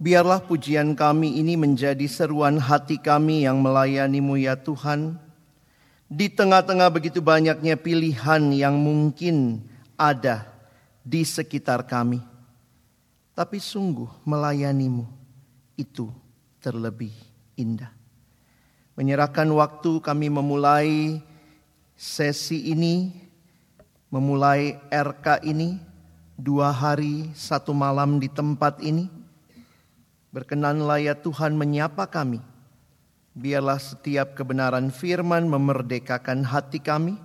Biarlah 0.00 0.40
pujian 0.40 0.96
kami 0.96 1.36
ini 1.44 1.60
menjadi 1.60 2.08
seruan 2.08 2.56
hati 2.56 2.96
kami 2.96 3.44
yang 3.44 3.60
melayanimu 3.60 4.40
ya 4.40 4.56
Tuhan. 4.56 5.20
Di 6.08 6.32
tengah-tengah 6.32 6.88
begitu 6.88 7.20
banyaknya 7.20 7.76
pilihan 7.76 8.48
yang 8.56 8.80
mungkin 8.80 9.60
ada 10.00 10.48
di 11.04 11.20
sekitar 11.20 11.84
kami. 11.84 12.16
Tapi 13.36 13.60
sungguh 13.60 14.24
melayanimu 14.24 15.04
itu 15.76 16.08
terlebih 16.64 17.12
indah. 17.60 17.92
Menyerahkan 18.96 19.52
waktu 19.52 20.00
kami 20.00 20.32
memulai 20.32 21.20
sesi 21.92 22.72
ini, 22.72 23.12
memulai 24.08 24.80
RK 24.88 25.44
ini, 25.44 25.76
dua 26.40 26.72
hari 26.72 27.28
satu 27.36 27.76
malam 27.76 28.16
di 28.16 28.32
tempat 28.32 28.80
ini 28.80 29.19
Berkenanlah 30.30 31.02
ya 31.02 31.14
Tuhan 31.18 31.58
menyapa 31.58 32.06
kami. 32.06 32.38
Biarlah 33.34 33.82
setiap 33.82 34.38
kebenaran 34.38 34.94
firman 34.94 35.50
memerdekakan 35.50 36.46
hati 36.46 36.78
kami. 36.78 37.18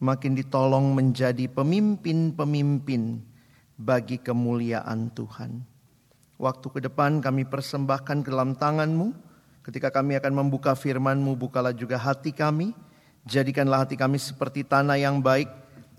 Makin 0.00 0.36
ditolong 0.36 0.92
menjadi 0.92 1.48
pemimpin-pemimpin 1.48 3.24
bagi 3.76 4.20
kemuliaan 4.20 5.08
Tuhan. 5.16 5.64
Waktu 6.36 6.66
ke 6.72 6.80
depan 6.84 7.24
kami 7.24 7.48
persembahkan 7.48 8.24
ke 8.24 8.28
dalam 8.28 8.52
tanganmu. 8.52 9.16
Ketika 9.64 9.92
kami 9.92 10.16
akan 10.16 10.44
membuka 10.44 10.76
firmanmu, 10.76 11.36
bukalah 11.36 11.72
juga 11.72 11.96
hati 12.00 12.32
kami. 12.36 12.76
Jadikanlah 13.28 13.84
hati 13.84 13.96
kami 13.96 14.20
seperti 14.20 14.64
tanah 14.64 15.00
yang 15.00 15.20
baik. 15.24 15.48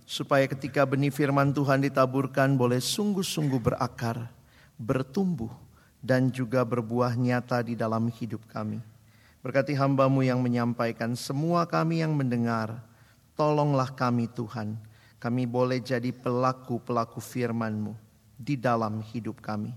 Supaya 0.06 0.46
ketika 0.46 0.86
benih 0.86 1.14
firman 1.14 1.54
Tuhan 1.54 1.82
ditaburkan 1.82 2.58
boleh 2.58 2.82
sungguh-sungguh 2.82 3.62
berakar, 3.62 4.34
bertumbuh 4.82 5.71
dan 6.02 6.34
juga 6.34 6.66
berbuah 6.66 7.14
nyata 7.14 7.62
di 7.62 7.78
dalam 7.78 8.10
hidup 8.10 8.42
kami. 8.50 8.82
Berkati 9.46 9.78
hambamu 9.78 10.26
yang 10.26 10.42
menyampaikan, 10.42 11.14
semua 11.14 11.66
kami 11.70 12.02
yang 12.02 12.14
mendengar, 12.14 12.82
tolonglah 13.38 13.90
kami 13.94 14.30
Tuhan. 14.30 14.78
Kami 15.22 15.46
boleh 15.46 15.78
jadi 15.78 16.10
pelaku-pelaku 16.10 17.22
firman-Mu 17.22 17.94
di 18.34 18.58
dalam 18.58 19.06
hidup 19.06 19.38
kami. 19.38 19.70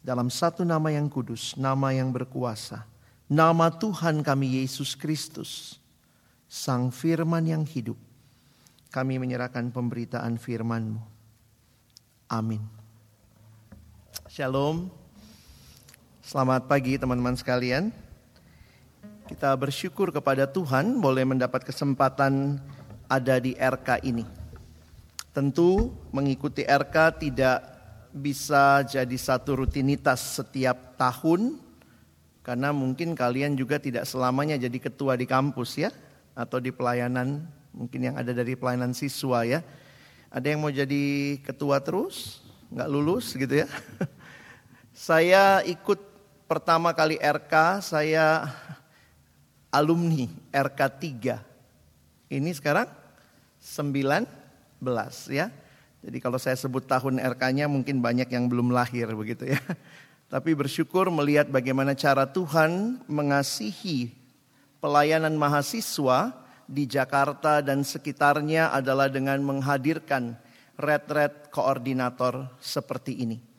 Dalam 0.00 0.32
satu 0.32 0.64
nama 0.64 0.88
yang 0.88 1.12
kudus, 1.12 1.52
nama 1.60 1.92
yang 1.92 2.08
berkuasa, 2.08 2.88
nama 3.28 3.68
Tuhan 3.68 4.24
kami 4.24 4.64
Yesus 4.64 4.96
Kristus, 4.96 5.76
Sang 6.48 6.88
Firman 6.88 7.44
yang 7.44 7.68
hidup, 7.68 8.00
kami 8.88 9.20
menyerahkan 9.20 9.68
pemberitaan 9.68 10.40
firman-Mu. 10.40 11.02
Amin. 12.32 12.75
Shalom. 14.36 14.92
Selamat 16.20 16.68
pagi 16.68 17.00
teman-teman 17.00 17.40
sekalian. 17.40 17.88
Kita 19.32 19.56
bersyukur 19.56 20.12
kepada 20.12 20.44
Tuhan 20.44 21.00
boleh 21.00 21.24
mendapat 21.24 21.64
kesempatan 21.64 22.60
ada 23.08 23.40
di 23.40 23.56
RK 23.56 24.04
ini. 24.04 24.28
Tentu 25.32 25.88
mengikuti 26.12 26.68
RK 26.68 27.16
tidak 27.16 27.64
bisa 28.12 28.84
jadi 28.84 29.16
satu 29.16 29.64
rutinitas 29.64 30.36
setiap 30.36 31.00
tahun 31.00 31.56
karena 32.44 32.76
mungkin 32.76 33.16
kalian 33.16 33.56
juga 33.56 33.80
tidak 33.80 34.04
selamanya 34.04 34.60
jadi 34.60 34.76
ketua 34.76 35.16
di 35.16 35.24
kampus 35.24 35.80
ya 35.80 35.88
atau 36.36 36.60
di 36.60 36.76
pelayanan 36.76 37.40
mungkin 37.72 38.12
yang 38.12 38.20
ada 38.20 38.36
dari 38.36 38.52
pelayanan 38.52 38.92
siswa 38.92 39.48
ya. 39.48 39.64
Ada 40.28 40.52
yang 40.52 40.60
mau 40.60 40.68
jadi 40.68 41.40
ketua 41.40 41.80
terus? 41.80 42.44
Nggak 42.68 42.88
lulus 42.92 43.32
gitu 43.32 43.64
ya? 43.64 43.68
Saya 44.96 45.60
ikut 45.68 46.00
pertama 46.48 46.88
kali 46.96 47.20
RK, 47.20 47.84
saya 47.84 48.48
alumni 49.68 50.24
RK 50.48 50.80
3. 51.36 52.32
Ini 52.32 52.50
sekarang 52.56 52.88
19 53.60 54.24
ya. 55.28 55.52
Jadi 56.00 56.16
kalau 56.16 56.40
saya 56.40 56.56
sebut 56.56 56.88
tahun 56.88 57.20
RK-nya 57.20 57.68
mungkin 57.68 58.00
banyak 58.00 58.24
yang 58.32 58.48
belum 58.48 58.72
lahir 58.72 59.12
begitu 59.12 59.44
ya. 59.52 59.60
Tapi 60.32 60.56
bersyukur 60.56 61.12
melihat 61.12 61.52
bagaimana 61.52 61.92
cara 61.92 62.24
Tuhan 62.24 63.04
mengasihi 63.04 64.16
pelayanan 64.80 65.36
mahasiswa 65.36 66.32
di 66.64 66.88
Jakarta 66.88 67.60
dan 67.60 67.84
sekitarnya 67.84 68.72
adalah 68.72 69.12
dengan 69.12 69.44
menghadirkan 69.44 70.40
red-red 70.80 71.52
koordinator 71.52 72.48
seperti 72.64 73.20
ini. 73.20 73.55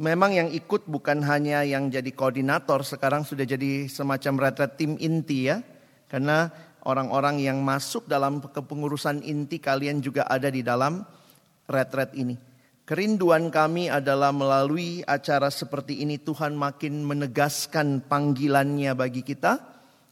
Memang 0.00 0.32
yang 0.32 0.48
ikut 0.48 0.88
bukan 0.88 1.20
hanya 1.20 1.60
yang 1.68 1.92
jadi 1.92 2.08
koordinator, 2.16 2.80
sekarang 2.80 3.28
sudah 3.28 3.44
jadi 3.44 3.92
semacam 3.92 4.48
retret 4.48 4.80
tim 4.80 4.96
inti 4.96 5.52
ya. 5.52 5.60
Karena 6.08 6.48
orang-orang 6.88 7.44
yang 7.44 7.60
masuk 7.60 8.08
dalam 8.08 8.40
kepengurusan 8.40 9.20
inti 9.20 9.60
kalian 9.60 10.00
juga 10.00 10.24
ada 10.24 10.48
di 10.48 10.64
dalam 10.64 11.04
retret 11.68 12.16
ini. 12.16 12.40
Kerinduan 12.88 13.52
kami 13.52 13.92
adalah 13.92 14.32
melalui 14.32 15.04
acara 15.04 15.52
seperti 15.52 16.00
ini 16.00 16.16
Tuhan 16.16 16.56
makin 16.56 17.04
menegaskan 17.04 18.08
panggilannya 18.08 18.96
bagi 18.96 19.20
kita. 19.20 19.60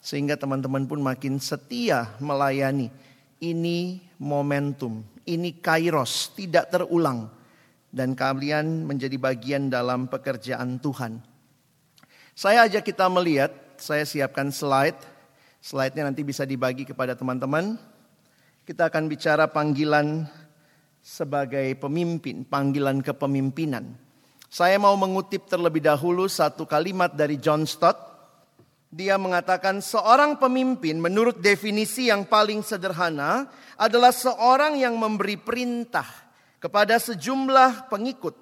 Sehingga 0.01 0.37
teman-teman 0.37 0.85
pun 0.89 1.01
makin 1.01 1.41
setia 1.41 2.17
melayani. 2.21 2.93
Ini 3.41 4.01
momentum, 4.21 5.01
ini 5.25 5.57
kairos, 5.57 6.33
tidak 6.37 6.69
terulang 6.69 7.40
dan 7.91 8.15
kalian 8.15 8.87
menjadi 8.87 9.19
bagian 9.19 9.67
dalam 9.67 10.07
pekerjaan 10.07 10.79
Tuhan. 10.79 11.19
Saya 12.39 12.65
ajak 12.71 12.87
kita 12.87 13.11
melihat, 13.11 13.53
saya 13.77 14.07
siapkan 14.07 14.55
slide. 14.55 14.97
Slide-nya 15.61 16.09
nanti 16.09 16.25
bisa 16.25 16.49
dibagi 16.49 16.89
kepada 16.89 17.13
teman-teman. 17.13 17.77
Kita 18.65 18.89
akan 18.89 19.11
bicara 19.11 19.51
panggilan 19.51 20.25
sebagai 21.03 21.75
pemimpin, 21.77 22.47
panggilan 22.47 23.05
kepemimpinan. 23.05 23.93
Saya 24.49 24.79
mau 24.81 24.95
mengutip 24.97 25.47
terlebih 25.51 25.85
dahulu 25.85 26.31
satu 26.31 26.65
kalimat 26.65 27.13
dari 27.13 27.37
John 27.37 27.67
Stott. 27.69 28.09
Dia 28.91 29.15
mengatakan 29.15 29.79
seorang 29.79 30.41
pemimpin 30.41 30.99
menurut 30.99 31.39
definisi 31.39 32.11
yang 32.11 32.27
paling 32.27 32.59
sederhana 32.65 33.47
adalah 33.79 34.11
seorang 34.11 34.83
yang 34.83 34.99
memberi 34.99 35.39
perintah 35.39 36.30
kepada 36.61 37.01
sejumlah 37.01 37.89
pengikut. 37.89 38.37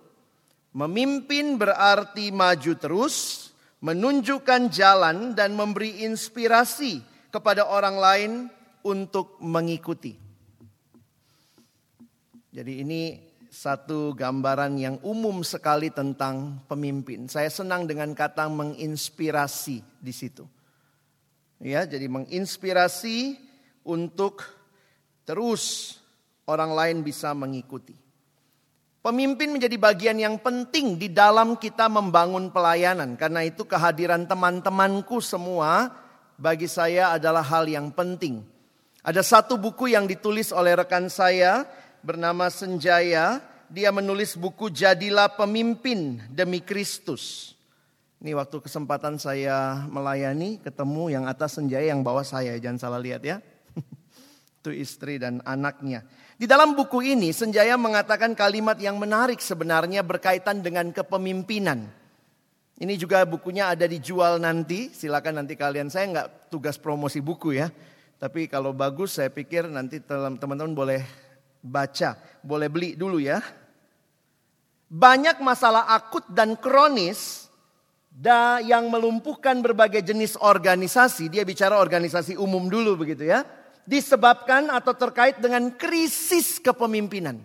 Memimpin 0.74 1.56
berarti 1.56 2.28
maju 2.34 2.72
terus, 2.76 3.48
menunjukkan 3.80 4.68
jalan 4.68 5.32
dan 5.32 5.54
memberi 5.54 6.04
inspirasi 6.04 7.00
kepada 7.30 7.64
orang 7.70 7.96
lain 7.96 8.32
untuk 8.82 9.38
mengikuti. 9.40 10.18
Jadi 12.52 12.82
ini 12.82 13.02
satu 13.48 14.12
gambaran 14.14 14.76
yang 14.78 14.96
umum 15.06 15.46
sekali 15.46 15.94
tentang 15.94 16.62
pemimpin. 16.66 17.30
Saya 17.30 17.48
senang 17.48 17.86
dengan 17.86 18.10
kata 18.12 18.50
menginspirasi 18.50 19.78
di 20.02 20.12
situ. 20.12 20.44
Ya, 21.58 21.82
jadi 21.86 22.06
menginspirasi 22.06 23.34
untuk 23.82 24.46
terus 25.26 25.96
orang 26.46 26.70
lain 26.70 26.98
bisa 27.02 27.34
mengikuti. 27.34 28.07
Pemimpin 29.08 29.56
menjadi 29.56 29.80
bagian 29.80 30.20
yang 30.20 30.36
penting 30.36 31.00
di 31.00 31.08
dalam 31.08 31.56
kita 31.56 31.88
membangun 31.88 32.52
pelayanan. 32.52 33.16
Karena 33.16 33.40
itu 33.40 33.64
kehadiran 33.64 34.28
teman-temanku 34.28 35.24
semua 35.24 35.88
bagi 36.36 36.68
saya 36.68 37.16
adalah 37.16 37.40
hal 37.40 37.64
yang 37.64 37.88
penting. 37.88 38.44
Ada 39.00 39.24
satu 39.24 39.56
buku 39.56 39.96
yang 39.96 40.04
ditulis 40.04 40.52
oleh 40.52 40.76
rekan 40.76 41.08
saya 41.08 41.64
bernama 42.04 42.52
Senjaya. 42.52 43.40
Dia 43.72 43.88
menulis 43.96 44.36
buku 44.36 44.68
Jadilah 44.68 45.32
Pemimpin 45.32 46.20
Demi 46.28 46.60
Kristus. 46.60 47.56
Ini 48.20 48.36
waktu 48.36 48.60
kesempatan 48.60 49.16
saya 49.16 49.88
melayani 49.88 50.60
ketemu 50.60 51.16
yang 51.16 51.24
atas 51.24 51.56
Senjaya 51.56 51.96
yang 51.96 52.04
bawah 52.04 52.28
saya. 52.28 52.60
Jangan 52.60 52.76
salah 52.76 53.00
lihat 53.00 53.24
ya. 53.24 53.40
Itu 54.60 54.68
istri 54.68 55.16
dan 55.16 55.40
anaknya. 55.48 56.04
Di 56.38 56.46
dalam 56.46 56.78
buku 56.78 57.02
ini 57.02 57.34
Senjaya 57.34 57.74
mengatakan 57.74 58.30
kalimat 58.38 58.78
yang 58.78 58.94
menarik 58.94 59.42
sebenarnya 59.42 60.06
berkaitan 60.06 60.62
dengan 60.62 60.94
kepemimpinan. 60.94 61.90
Ini 62.78 62.94
juga 62.94 63.26
bukunya 63.26 63.74
ada 63.74 63.90
dijual 63.90 64.38
nanti, 64.38 64.86
silakan 64.94 65.42
nanti 65.42 65.58
kalian. 65.58 65.90
Saya 65.90 66.06
nggak 66.14 66.46
tugas 66.46 66.78
promosi 66.78 67.18
buku 67.18 67.58
ya, 67.58 67.74
tapi 68.22 68.46
kalau 68.46 68.70
bagus 68.70 69.18
saya 69.18 69.34
pikir 69.34 69.66
nanti 69.66 69.98
teman-teman 69.98 70.70
boleh 70.78 71.02
baca, 71.58 72.14
boleh 72.46 72.70
beli 72.70 72.94
dulu 72.94 73.18
ya. 73.18 73.42
Banyak 74.86 75.42
masalah 75.42 75.90
akut 75.90 76.22
dan 76.30 76.54
kronis 76.54 77.50
da 78.14 78.62
yang 78.62 78.86
melumpuhkan 78.86 79.58
berbagai 79.58 80.06
jenis 80.06 80.38
organisasi. 80.38 81.34
Dia 81.34 81.42
bicara 81.42 81.82
organisasi 81.82 82.38
umum 82.38 82.70
dulu 82.70 82.94
begitu 82.94 83.26
ya 83.26 83.42
disebabkan 83.88 84.68
atau 84.68 84.92
terkait 84.92 85.40
dengan 85.40 85.72
krisis 85.72 86.60
kepemimpinan. 86.60 87.40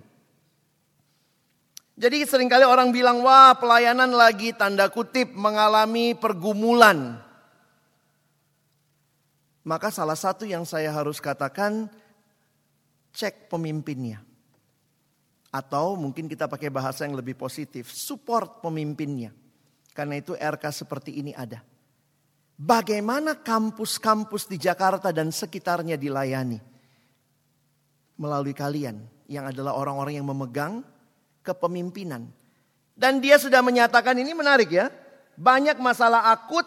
Jadi 1.95 2.27
sering 2.27 2.51
kali 2.51 2.67
orang 2.67 2.91
bilang, 2.91 3.23
wah 3.23 3.55
pelayanan 3.55 4.11
lagi 4.11 4.51
tanda 4.51 4.91
kutip 4.91 5.31
mengalami 5.31 6.11
pergumulan. 6.11 7.15
Maka 9.63 9.87
salah 9.87 10.19
satu 10.19 10.43
yang 10.43 10.67
saya 10.67 10.91
harus 10.91 11.23
katakan, 11.23 11.87
cek 13.15 13.47
pemimpinnya. 13.47 14.19
Atau 15.53 15.95
mungkin 15.95 16.27
kita 16.27 16.51
pakai 16.51 16.67
bahasa 16.67 17.07
yang 17.07 17.15
lebih 17.15 17.39
positif, 17.39 17.87
support 17.93 18.59
pemimpinnya. 18.59 19.31
Karena 19.93 20.19
itu 20.19 20.35
RK 20.35 20.83
seperti 20.83 21.21
ini 21.23 21.31
ada. 21.31 21.61
Bagaimana 22.63 23.43
kampus-kampus 23.43 24.47
di 24.47 24.55
Jakarta 24.55 25.11
dan 25.11 25.35
sekitarnya 25.35 25.99
dilayani? 25.99 26.63
Melalui 28.15 28.55
kalian 28.55 29.03
yang 29.27 29.51
adalah 29.51 29.75
orang-orang 29.75 30.15
yang 30.15 30.27
memegang 30.31 30.79
kepemimpinan. 31.43 32.31
Dan 32.95 33.19
dia 33.19 33.35
sudah 33.35 33.59
menyatakan 33.59 34.15
ini 34.15 34.31
menarik 34.31 34.71
ya. 34.71 34.87
Banyak 35.35 35.75
masalah 35.83 36.31
akut 36.31 36.63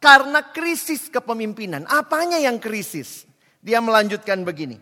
karena 0.00 0.40
krisis 0.40 1.12
kepemimpinan. 1.12 1.84
Apanya 1.84 2.40
yang 2.40 2.56
krisis? 2.56 3.28
Dia 3.60 3.84
melanjutkan 3.84 4.40
begini. 4.40 4.80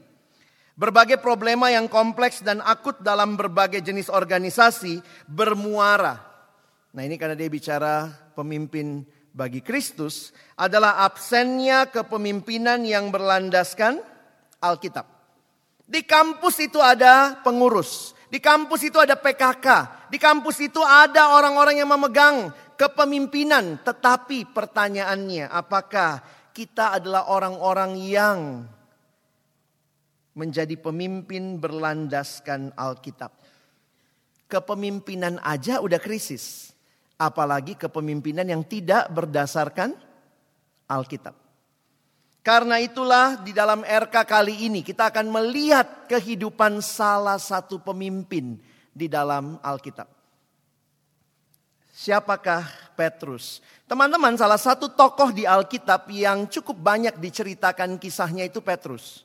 Berbagai 0.79 1.19
problema 1.19 1.75
yang 1.75 1.91
kompleks 1.91 2.47
dan 2.47 2.63
akut 2.63 3.03
dalam 3.03 3.35
berbagai 3.35 3.83
jenis 3.83 4.07
organisasi 4.07 5.03
bermuara. 5.27 6.23
Nah 6.95 7.03
ini 7.03 7.19
karena 7.19 7.35
dia 7.35 7.51
bicara 7.51 8.07
pemimpin 8.39 9.03
bagi 9.35 9.59
Kristus 9.59 10.31
adalah 10.55 11.03
absennya 11.03 11.91
kepemimpinan 11.91 12.87
yang 12.87 13.11
berlandaskan 13.11 13.99
Alkitab. 14.63 15.11
Di 15.85 16.07
kampus 16.07 16.65
itu 16.65 16.81
ada 16.81 17.43
pengurus, 17.45 18.15
di 18.35 18.43
kampus 18.43 18.83
itu 18.91 18.99
ada 18.99 19.15
PKK. 19.15 19.67
Di 20.11 20.19
kampus 20.19 20.59
itu 20.59 20.83
ada 20.83 21.39
orang-orang 21.39 21.79
yang 21.79 21.87
memegang 21.87 22.51
kepemimpinan. 22.75 23.79
Tetapi 23.79 24.51
pertanyaannya, 24.51 25.47
apakah 25.47 26.19
kita 26.51 26.99
adalah 26.99 27.31
orang-orang 27.31 27.95
yang 27.95 28.67
menjadi 30.35 30.75
pemimpin 30.75 31.63
berlandaskan 31.63 32.75
Alkitab? 32.75 33.31
Kepemimpinan 34.51 35.39
aja 35.39 35.79
udah 35.79 36.03
krisis. 36.03 36.74
Apalagi 37.15 37.79
kepemimpinan 37.79 38.47
yang 38.49 38.67
tidak 38.67 39.07
berdasarkan 39.15 39.95
Alkitab. 40.91 41.45
Karena 42.45 42.77
itulah 42.77 43.41
di 43.41 43.57
dalam 43.57 43.81
RK 43.81 44.29
kali 44.29 44.69
ini 44.69 44.85
kita 44.85 45.09
akan 45.09 45.33
melihat 45.33 46.05
kehidupan 46.05 46.85
salah 46.85 47.41
satu 47.41 47.81
pemimpin 47.81 48.61
di 48.93 49.09
dalam 49.09 49.57
Alkitab. 49.65 50.05
Siapakah 51.95 52.93
Petrus? 52.99 53.65
Teman-teman, 53.89 54.37
salah 54.37 54.61
satu 54.61 54.93
tokoh 54.93 55.33
di 55.33 55.49
Alkitab 55.49 56.05
yang 56.13 56.45
cukup 56.51 56.77
banyak 56.77 57.17
diceritakan 57.17 57.97
kisahnya 57.97 58.45
itu 58.45 58.61
Petrus. 58.61 59.25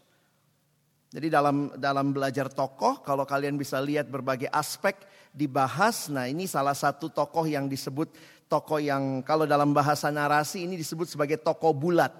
Jadi 1.09 1.27
dalam 1.27 1.73
dalam 1.75 2.13
belajar 2.13 2.47
tokoh, 2.47 3.01
kalau 3.01 3.25
kalian 3.25 3.57
bisa 3.59 3.81
lihat 3.81 4.07
berbagai 4.07 4.47
aspek 4.53 4.95
dibahas, 5.39 6.11
nah 6.11 6.27
ini 6.27 6.43
salah 6.43 6.75
satu 6.75 7.07
tokoh 7.07 7.47
yang 7.47 7.71
disebut 7.71 8.11
tokoh 8.51 8.83
yang 8.83 9.23
kalau 9.23 9.47
dalam 9.47 9.71
bahasa 9.71 10.11
narasi 10.11 10.67
ini 10.67 10.75
disebut 10.75 11.07
sebagai 11.07 11.39
tokoh 11.39 11.71
bulat. 11.71 12.11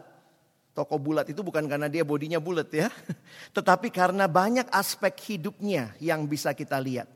Toko 0.72 0.96
bulat 0.96 1.28
itu 1.28 1.44
bukan 1.44 1.68
karena 1.68 1.92
dia 1.92 2.08
bodinya 2.08 2.40
bulat 2.40 2.72
ya. 2.72 2.88
Tetapi 3.58 3.92
karena 3.92 4.32
banyak 4.32 4.72
aspek 4.72 5.36
hidupnya 5.36 5.92
yang 6.00 6.24
bisa 6.24 6.56
kita 6.56 6.80
lihat. 6.80 7.12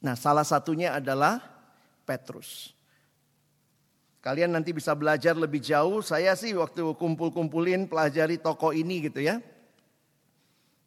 Nah 0.00 0.16
salah 0.16 0.46
satunya 0.46 0.96
adalah 0.96 1.42
Petrus. 2.08 2.72
Kalian 4.24 4.54
nanti 4.54 4.72
bisa 4.72 4.94
belajar 4.96 5.36
lebih 5.36 5.60
jauh. 5.60 6.00
Saya 6.00 6.32
sih 6.38 6.54
waktu 6.56 6.80
kumpul-kumpulin 6.96 7.90
pelajari 7.90 8.40
toko 8.40 8.72
ini 8.72 9.10
gitu 9.10 9.20
ya. 9.20 9.42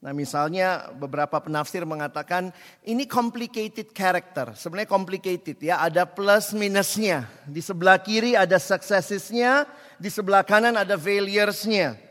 Nah 0.01 0.17
misalnya 0.17 0.89
beberapa 0.97 1.37
penafsir 1.37 1.85
mengatakan 1.85 2.49
ini 2.81 3.05
complicated 3.05 3.93
character. 3.93 4.49
Sebenarnya 4.57 4.89
complicated 4.89 5.61
ya, 5.61 5.77
ada 5.77 6.09
plus 6.09 6.57
minusnya. 6.57 7.29
Di 7.45 7.61
sebelah 7.61 8.01
kiri 8.01 8.33
ada 8.33 8.57
successesnya, 8.57 9.69
di 10.01 10.09
sebelah 10.09 10.41
kanan 10.41 10.73
ada 10.73 10.97
failuresnya. 10.97 12.01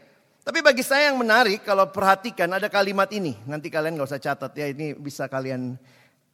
Tapi 0.47 0.63
bagi 0.63 0.87
saya 0.87 1.11
yang 1.11 1.19
menarik 1.19 1.67
kalau 1.67 1.91
perhatikan 1.91 2.49
ada 2.55 2.71
kalimat 2.71 3.11
ini. 3.11 3.35
Nanti 3.43 3.67
kalian 3.67 3.99
gak 3.99 4.09
usah 4.15 4.23
catat 4.23 4.55
ya, 4.55 4.71
ini 4.71 4.95
bisa 4.95 5.27
kalian. 5.27 5.75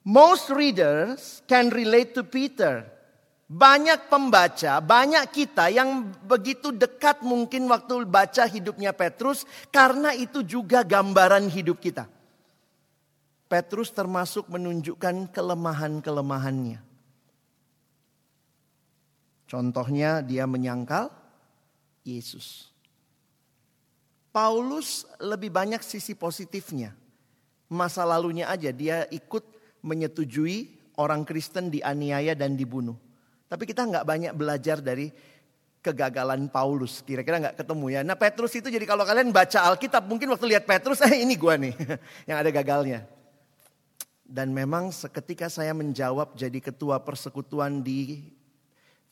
Most 0.05 0.53
readers 0.53 1.41
can 1.49 1.73
relate 1.73 2.13
to 2.13 2.23
Peter 2.23 2.96
banyak 3.47 4.11
pembaca, 4.11 4.83
banyak 4.83 5.23
kita 5.31 5.71
yang 5.71 6.11
begitu 6.27 6.75
dekat 6.75 7.23
mungkin 7.23 7.71
waktu 7.71 8.03
baca 8.03 8.43
hidupnya 8.51 8.91
Petrus 8.91 9.47
karena 9.71 10.11
itu 10.11 10.43
juga 10.43 10.83
gambaran 10.83 11.47
hidup 11.47 11.79
kita. 11.79 12.11
Petrus 13.47 13.95
termasuk 13.95 14.51
menunjukkan 14.51 15.31
kelemahan-kelemahannya. 15.31 16.83
Contohnya 19.47 20.27
dia 20.27 20.43
menyangkal 20.51 21.15
Yesus. 22.03 22.75
Paulus 24.35 25.07
lebih 25.23 25.55
banyak 25.55 25.87
sisi 25.87 26.19
positifnya. 26.19 26.91
Masa 27.71 28.03
lalunya 28.03 28.51
aja 28.51 28.75
dia 28.75 29.07
ikut 29.15 29.47
menyetujui 29.87 30.75
orang 30.99 31.23
Kristen 31.23 31.71
dianiaya 31.71 32.35
dan 32.35 32.59
dibunuh. 32.59 33.06
Tapi 33.47 33.63
kita 33.63 33.87
nggak 33.87 34.05
banyak 34.05 34.33
belajar 34.35 34.83
dari 34.83 35.11
kegagalan 35.87 36.51
Paulus. 36.51 36.99
Kira-kira 37.07 37.39
nggak 37.39 37.63
ketemu 37.63 37.87
ya. 37.95 38.01
Nah 38.03 38.19
Petrus 38.19 38.59
itu 38.59 38.67
jadi 38.67 38.83
kalau 38.83 39.07
kalian 39.07 39.31
baca 39.31 39.71
Alkitab 39.71 40.11
mungkin 40.11 40.35
waktu 40.35 40.51
lihat 40.51 40.67
Petrus, 40.67 40.99
eh 41.07 41.23
ini 41.23 41.39
gua 41.39 41.55
nih 41.55 41.75
yang 42.29 42.43
ada 42.43 42.51
gagalnya. 42.51 43.07
Dan 44.27 44.51
memang 44.51 44.91
seketika 44.91 45.47
saya 45.47 45.71
menjawab 45.71 46.35
jadi 46.35 46.59
ketua 46.59 46.99
persekutuan 46.99 47.79
di 47.79 48.27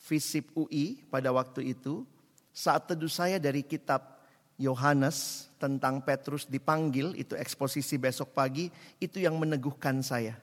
FISIP 0.03 0.51
UI 0.59 1.07
pada 1.07 1.31
waktu 1.31 1.71
itu. 1.71 2.03
Saat 2.51 2.91
teduh 2.91 3.11
saya 3.11 3.39
dari 3.39 3.63
kitab 3.63 4.15
Yohanes 4.59 5.47
tentang 5.59 6.03
Petrus 6.03 6.47
dipanggil, 6.47 7.15
itu 7.15 7.35
eksposisi 7.35 7.95
besok 7.99 8.31
pagi, 8.35 8.71
itu 8.99 9.19
yang 9.19 9.35
meneguhkan 9.39 9.99
saya. 9.99 10.39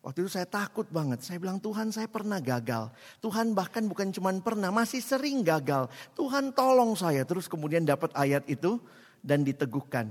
Waktu 0.00 0.24
itu 0.24 0.32
saya 0.32 0.48
takut 0.48 0.88
banget. 0.88 1.20
Saya 1.20 1.36
bilang 1.36 1.60
Tuhan 1.60 1.92
saya 1.92 2.08
pernah 2.08 2.40
gagal. 2.40 2.88
Tuhan 3.20 3.52
bahkan 3.52 3.84
bukan 3.84 4.08
cuma 4.16 4.32
pernah, 4.40 4.72
masih 4.72 5.04
sering 5.04 5.44
gagal. 5.44 5.92
Tuhan 6.16 6.56
tolong 6.56 6.96
saya. 6.96 7.20
Terus 7.28 7.44
kemudian 7.44 7.84
dapat 7.84 8.08
ayat 8.16 8.48
itu 8.48 8.80
dan 9.20 9.44
diteguhkan. 9.44 10.08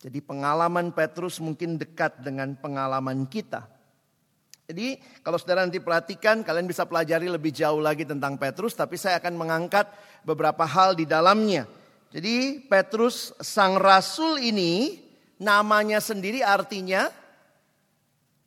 Jadi 0.00 0.18
pengalaman 0.24 0.88
Petrus 0.96 1.36
mungkin 1.36 1.76
dekat 1.76 2.24
dengan 2.24 2.56
pengalaman 2.56 3.28
kita. 3.28 3.68
Jadi 4.66 4.98
kalau 5.20 5.36
saudara 5.36 5.62
nanti 5.62 5.78
perhatikan 5.78 6.40
kalian 6.42 6.66
bisa 6.66 6.88
pelajari 6.88 7.28
lebih 7.28 7.52
jauh 7.52 7.78
lagi 7.78 8.08
tentang 8.08 8.40
Petrus. 8.40 8.72
Tapi 8.72 8.96
saya 8.96 9.20
akan 9.20 9.36
mengangkat 9.36 9.84
beberapa 10.24 10.64
hal 10.64 10.96
di 10.96 11.04
dalamnya. 11.04 11.68
Jadi 12.08 12.64
Petrus 12.64 13.36
sang 13.44 13.76
rasul 13.76 14.40
ini 14.40 15.04
namanya 15.36 16.00
sendiri 16.00 16.40
artinya 16.40 17.12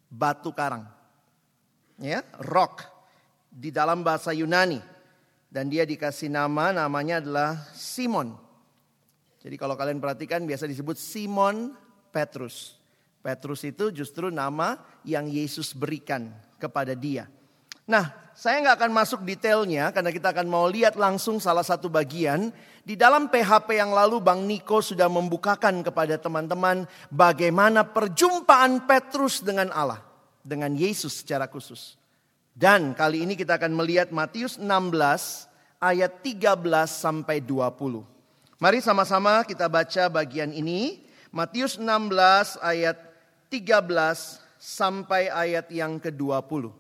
batu 0.10 0.50
karang. 0.52 0.84
Ya, 2.02 2.26
rock 2.42 2.84
di 3.54 3.70
dalam 3.70 4.02
bahasa 4.02 4.34
Yunani. 4.34 4.82
Dan 5.50 5.66
dia 5.66 5.82
dikasih 5.82 6.30
nama, 6.30 6.70
namanya 6.70 7.18
adalah 7.18 7.58
Simon. 7.74 8.38
Jadi 9.42 9.56
kalau 9.58 9.74
kalian 9.74 9.98
perhatikan 9.98 10.46
biasa 10.46 10.70
disebut 10.70 10.94
Simon 11.00 11.74
Petrus. 12.14 12.78
Petrus 13.26 13.66
itu 13.66 13.90
justru 13.90 14.30
nama 14.30 14.78
yang 15.02 15.26
Yesus 15.26 15.74
berikan 15.74 16.30
kepada 16.62 16.94
dia. 16.94 17.26
Nah, 17.90 18.14
saya 18.40 18.64
nggak 18.64 18.78
akan 18.80 18.94
masuk 18.96 19.20
detailnya 19.28 19.92
karena 19.92 20.16
kita 20.16 20.32
akan 20.32 20.48
mau 20.48 20.64
lihat 20.72 20.96
langsung 20.96 21.44
salah 21.44 21.60
satu 21.60 21.92
bagian. 21.92 22.56
Di 22.88 22.96
dalam 22.96 23.28
PHP 23.28 23.76
yang 23.76 23.92
lalu 23.92 24.24
Bang 24.24 24.48
Niko 24.48 24.80
sudah 24.80 25.12
membukakan 25.12 25.84
kepada 25.84 26.16
teman-teman 26.16 26.88
bagaimana 27.12 27.84
perjumpaan 27.84 28.88
Petrus 28.88 29.44
dengan 29.44 29.68
Allah. 29.76 30.00
Dengan 30.40 30.72
Yesus 30.72 31.20
secara 31.20 31.52
khusus. 31.52 32.00
Dan 32.56 32.96
kali 32.96 33.28
ini 33.28 33.36
kita 33.36 33.60
akan 33.60 33.76
melihat 33.76 34.08
Matius 34.16 34.56
16 34.56 34.64
ayat 35.84 36.24
13 36.24 36.64
sampai 36.88 37.44
20. 37.44 38.08
Mari 38.56 38.80
sama-sama 38.80 39.44
kita 39.44 39.68
baca 39.68 40.08
bagian 40.08 40.56
ini. 40.56 41.04
Matius 41.36 41.76
16 41.76 42.56
ayat 42.64 42.96
13 43.52 43.84
sampai 44.56 45.28
ayat 45.28 45.68
yang 45.76 46.00
ke-20. 46.00 46.72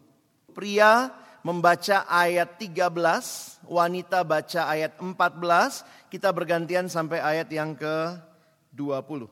Pria 0.56 1.12
membaca 1.42 2.04
ayat 2.08 2.60
13, 2.60 3.64
wanita 3.66 4.24
baca 4.28 4.62
ayat 4.68 4.94
14, 5.00 6.12
kita 6.12 6.30
bergantian 6.36 6.92
sampai 6.92 7.24
ayat 7.24 7.48
yang 7.50 7.74
ke-20. 7.78 9.32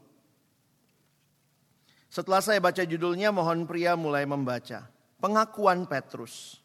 Setelah 2.08 2.42
saya 2.42 2.64
baca 2.64 2.82
judulnya, 2.88 3.30
mohon 3.36 3.68
pria 3.68 3.94
mulai 4.00 4.24
membaca. 4.24 4.88
Pengakuan 5.20 5.84
Petrus. 5.86 6.64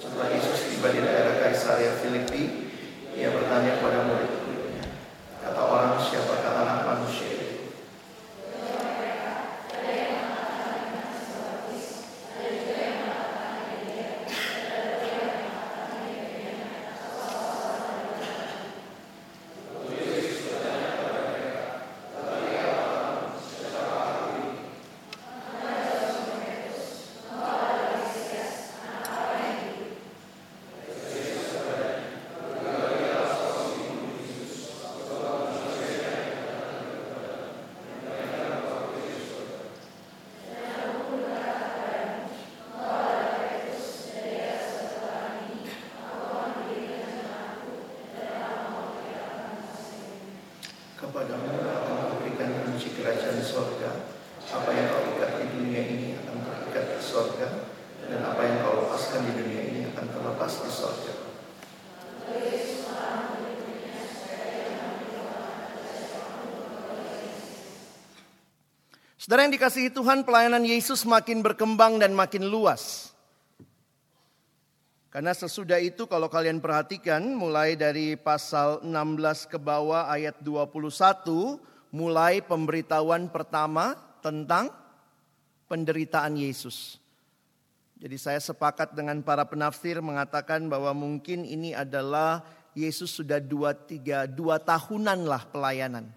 Setelah 0.00 0.32
Yesus 0.32 0.72
tiba 0.72 0.88
di 0.94 1.00
daerah 1.02 1.36
Kaisaria 1.44 1.92
Filipi, 2.00 2.72
ia 3.12 3.28
bertanya 3.28 3.76
kepada 3.76 4.06
murid-muridnya, 4.06 4.84
kata 5.44 5.60
orang 5.60 6.00
siapakah 6.00 6.29
Saudara 69.20 69.44
yang 69.44 69.52
dikasihi 69.52 69.92
Tuhan, 69.92 70.24
pelayanan 70.24 70.64
Yesus 70.64 71.04
makin 71.04 71.44
berkembang 71.44 72.00
dan 72.00 72.16
makin 72.16 72.48
luas. 72.48 73.12
Karena 75.12 75.36
sesudah 75.36 75.76
itu 75.76 76.08
kalau 76.08 76.32
kalian 76.32 76.56
perhatikan 76.56 77.36
mulai 77.36 77.76
dari 77.76 78.16
pasal 78.16 78.80
16 78.80 79.44
ke 79.52 79.60
bawah 79.60 80.08
ayat 80.08 80.40
21 80.40 81.60
mulai 81.92 82.40
pemberitahuan 82.40 83.28
pertama 83.28 83.92
tentang 84.24 84.72
penderitaan 85.68 86.40
Yesus. 86.40 86.96
Jadi 88.00 88.16
saya 88.16 88.40
sepakat 88.40 88.96
dengan 88.96 89.20
para 89.20 89.44
penafsir 89.44 90.00
mengatakan 90.00 90.64
bahwa 90.64 90.96
mungkin 90.96 91.44
ini 91.44 91.76
adalah 91.76 92.40
Yesus 92.72 93.20
sudah 93.20 93.36
dua, 93.36 93.76
tiga, 93.76 94.24
dua 94.24 94.56
tahunan 94.56 95.28
lah 95.28 95.44
pelayanan. 95.44 96.08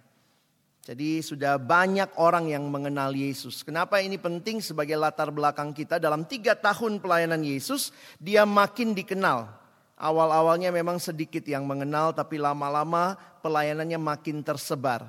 Jadi 0.84 1.24
sudah 1.24 1.56
banyak 1.56 2.12
orang 2.20 2.52
yang 2.52 2.68
mengenal 2.68 3.16
Yesus. 3.16 3.64
Kenapa 3.64 4.04
ini 4.04 4.20
penting 4.20 4.60
sebagai 4.60 5.00
latar 5.00 5.32
belakang 5.32 5.72
kita 5.72 5.96
dalam 5.96 6.28
tiga 6.28 6.52
tahun 6.52 7.00
pelayanan 7.00 7.40
Yesus, 7.40 7.88
dia 8.20 8.44
makin 8.44 8.92
dikenal. 8.92 9.48
Awal-awalnya 9.96 10.68
memang 10.68 11.00
sedikit 11.00 11.40
yang 11.48 11.64
mengenal, 11.64 12.12
tapi 12.12 12.36
lama-lama 12.36 13.16
pelayanannya 13.40 13.96
makin 13.96 14.44
tersebar. 14.44 15.08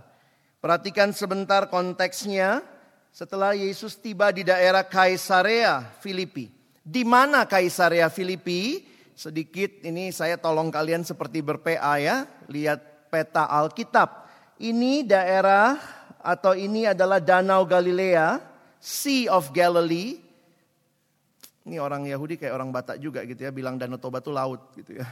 Perhatikan 0.63 1.12
sebentar 1.12 1.67
konteksnya. 1.67 2.63
Setelah 3.12 3.51
Yesus 3.51 4.00
tiba 4.00 4.32
di 4.32 4.48
daerah 4.48 4.84
Kaisarea 4.88 5.91
Filipi. 6.00 6.51
Di 6.88 7.03
mana 7.03 7.44
Kaisarea 7.44 8.08
Filipi? 8.08 8.88
Sedikit 9.12 9.84
ini 9.84 10.12
saya 10.15 10.39
tolong 10.39 10.72
kalian 10.72 11.03
seperti 11.03 11.44
berPA 11.44 12.00
ya. 12.00 12.27
Lihat 12.48 13.12
peta 13.12 13.48
Alkitab 13.48 14.25
ini 14.60 15.04
daerah 15.04 15.76
atau 16.24 16.58
ini 16.58 16.90
adalah 16.90 17.22
Danau 17.22 17.68
Galilea, 17.68 18.42
Sea 18.82 19.30
of 19.30 19.54
Galilee. 19.54 20.22
Ini 21.66 21.82
orang 21.82 22.06
Yahudi 22.06 22.38
kayak 22.38 22.54
orang 22.54 22.70
Batak 22.70 23.02
juga 23.02 23.26
gitu 23.26 23.42
ya, 23.42 23.50
bilang 23.50 23.76
Danau 23.78 23.98
Toba 23.98 24.22
itu 24.22 24.32
laut 24.34 24.62
gitu 24.78 25.02
ya. 25.02 25.08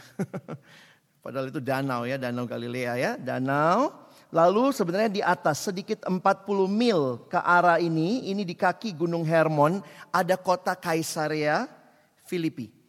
Padahal 1.24 1.48
itu 1.48 1.64
danau 1.64 2.04
ya, 2.04 2.20
Danau 2.20 2.44
Galilea 2.44 3.00
ya, 3.00 3.12
danau. 3.16 3.96
Lalu 4.28 4.76
sebenarnya 4.76 5.08
di 5.08 5.22
atas 5.24 5.64
sedikit 5.64 6.04
40 6.04 6.20
mil 6.68 7.24
ke 7.32 7.40
arah 7.40 7.80
ini, 7.80 8.28
ini 8.28 8.44
di 8.44 8.52
kaki 8.52 8.92
Gunung 8.92 9.24
Hermon 9.24 9.80
ada 10.12 10.36
kota 10.36 10.76
Kaisarea 10.76 11.64
Filipi. 12.28 12.83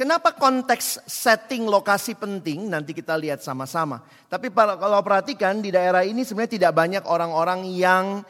Kenapa 0.00 0.32
konteks 0.32 1.04
setting 1.04 1.68
lokasi 1.68 2.16
penting 2.16 2.72
nanti 2.72 2.96
kita 2.96 3.20
lihat 3.20 3.44
sama-sama. 3.44 4.00
Tapi 4.32 4.48
kalau 4.48 4.96
perhatikan 5.04 5.60
di 5.60 5.68
daerah 5.68 6.08
ini 6.08 6.24
sebenarnya 6.24 6.56
tidak 6.56 6.72
banyak 6.72 7.04
orang-orang 7.04 7.68
yang 7.68 8.24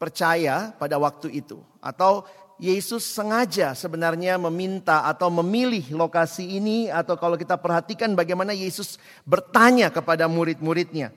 percaya 0.00 0.72
pada 0.72 0.96
waktu 0.96 1.36
itu. 1.36 1.60
Atau 1.84 2.24
Yesus 2.56 3.04
sengaja 3.04 3.76
sebenarnya 3.76 4.40
meminta 4.40 5.04
atau 5.04 5.28
memilih 5.28 5.84
lokasi 5.92 6.56
ini. 6.56 6.88
Atau 6.88 7.20
kalau 7.20 7.36
kita 7.36 7.60
perhatikan 7.60 8.16
bagaimana 8.16 8.56
Yesus 8.56 8.96
bertanya 9.28 9.92
kepada 9.92 10.24
murid-muridnya. 10.32 11.12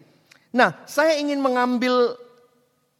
Nah 0.52 0.76
saya 0.92 1.16
ingin 1.24 1.40
mengambil 1.40 2.20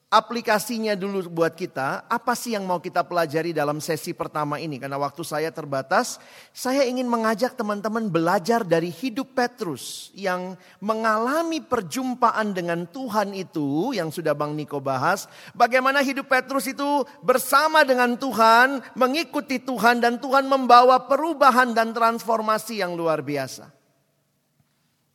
aplikasinya 0.10 0.98
dulu 0.98 1.30
buat 1.30 1.54
kita, 1.54 2.10
apa 2.10 2.34
sih 2.34 2.58
yang 2.58 2.66
mau 2.66 2.82
kita 2.82 3.06
pelajari 3.06 3.54
dalam 3.54 3.78
sesi 3.78 4.18
pertama 4.18 4.58
ini? 4.58 4.82
Karena 4.82 4.98
waktu 4.98 5.22
saya 5.22 5.54
terbatas, 5.54 6.18
saya 6.50 6.82
ingin 6.90 7.06
mengajak 7.06 7.54
teman-teman 7.54 8.10
belajar 8.10 8.66
dari 8.66 8.90
hidup 8.90 9.38
Petrus 9.38 10.10
yang 10.18 10.58
mengalami 10.82 11.62
perjumpaan 11.62 12.58
dengan 12.58 12.90
Tuhan 12.90 13.38
itu 13.38 13.94
yang 13.94 14.10
sudah 14.10 14.34
Bang 14.34 14.58
Niko 14.58 14.82
bahas. 14.82 15.30
Bagaimana 15.54 16.02
hidup 16.02 16.26
Petrus 16.26 16.66
itu 16.66 17.06
bersama 17.22 17.86
dengan 17.86 18.18
Tuhan, 18.18 18.82
mengikuti 18.98 19.62
Tuhan 19.62 20.02
dan 20.02 20.18
Tuhan 20.18 20.50
membawa 20.50 21.06
perubahan 21.06 21.78
dan 21.78 21.94
transformasi 21.94 22.82
yang 22.82 22.98
luar 22.98 23.22
biasa. 23.22 23.70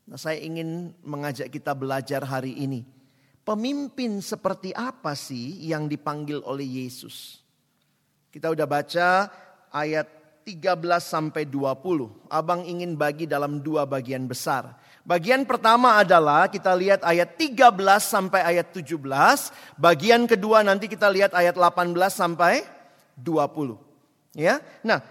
Nah, 0.05 0.21
saya 0.21 0.39
ingin 0.39 0.95
mengajak 1.03 1.51
kita 1.51 1.75
belajar 1.75 2.23
hari 2.23 2.55
ini 2.63 2.94
Pemimpin 3.45 4.25
seperti 4.25 4.73
apa 4.73 5.13
sih 5.13 5.69
yang 5.69 5.85
dipanggil 5.85 6.41
oleh 6.49 6.65
Yesus? 6.65 7.45
Kita 8.33 8.49
udah 8.49 8.65
baca 8.65 9.29
ayat 9.69 10.09
13 10.49 10.81
sampai 11.01 11.45
20. 11.45 12.33
Abang 12.33 12.65
ingin 12.65 12.97
bagi 12.97 13.29
dalam 13.29 13.61
dua 13.61 13.85
bagian 13.85 14.25
besar. 14.25 14.81
Bagian 15.05 15.45
pertama 15.45 16.01
adalah 16.01 16.49
kita 16.49 16.73
lihat 16.73 17.05
ayat 17.05 17.37
13 17.37 17.69
sampai 18.01 18.41
ayat 18.41 18.73
17. 18.73 18.97
Bagian 19.77 20.25
kedua 20.25 20.65
nanti 20.65 20.89
kita 20.89 21.13
lihat 21.13 21.37
ayat 21.37 21.53
18 21.53 21.93
sampai 22.09 22.65
20. 23.21 23.77
Ya. 24.41 24.65
Nah, 24.81 25.05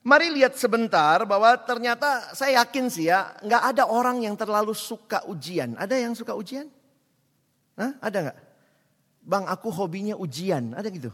mari 0.00 0.32
lihat 0.32 0.56
sebentar 0.56 1.28
bahwa 1.28 1.52
ternyata 1.60 2.32
saya 2.32 2.64
yakin 2.64 2.88
sih 2.88 3.12
ya, 3.12 3.36
nggak 3.44 3.76
ada 3.76 3.84
orang 3.92 4.24
yang 4.24 4.40
terlalu 4.40 4.72
suka 4.72 5.20
ujian. 5.28 5.76
Ada 5.76 6.00
yang 6.00 6.16
suka 6.16 6.32
ujian? 6.32 6.80
Hah? 7.78 7.92
Ada 8.00 8.18
nggak? 8.28 8.38
Bang, 9.22 9.44
aku 9.46 9.68
hobinya 9.70 10.18
ujian. 10.18 10.74
Ada 10.74 10.88
gitu? 10.90 11.10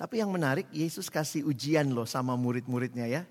Tapi 0.00 0.24
yang 0.24 0.32
menarik, 0.32 0.64
Yesus 0.72 1.12
kasih 1.12 1.44
ujian 1.44 1.92
loh 1.92 2.08
sama 2.08 2.32
murid-muridnya 2.38 3.04
ya. 3.04 3.22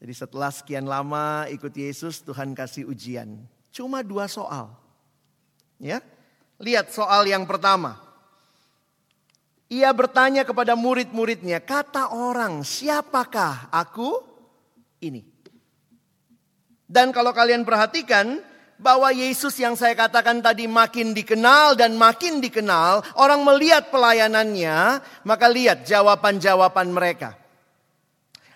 Jadi 0.00 0.14
setelah 0.16 0.48
sekian 0.48 0.88
lama 0.88 1.44
ikut 1.52 1.70
Yesus, 1.70 2.24
Tuhan 2.24 2.56
kasih 2.56 2.88
ujian. 2.88 3.44
Cuma 3.68 4.00
dua 4.00 4.26
soal. 4.26 4.72
Ya, 5.76 6.00
Lihat 6.62 6.94
soal 6.94 7.26
yang 7.26 7.42
pertama. 7.42 7.98
Ia 9.66 9.90
bertanya 9.90 10.46
kepada 10.46 10.78
murid-muridnya, 10.78 11.58
kata 11.58 12.14
orang, 12.14 12.62
siapakah 12.62 13.66
aku 13.74 14.22
ini? 15.02 15.26
Dan 16.86 17.10
kalau 17.10 17.34
kalian 17.34 17.66
perhatikan, 17.66 18.38
bahwa 18.82 19.08
Yesus 19.14 19.54
yang 19.62 19.78
saya 19.78 19.94
katakan 19.94 20.42
tadi 20.42 20.66
makin 20.66 21.14
dikenal 21.14 21.78
dan 21.78 21.94
makin 21.94 22.42
dikenal, 22.42 23.06
orang 23.14 23.40
melihat 23.46 23.88
pelayanannya, 23.94 24.98
maka 25.22 25.46
lihat 25.46 25.86
jawaban-jawaban 25.86 26.90
mereka. 26.90 27.38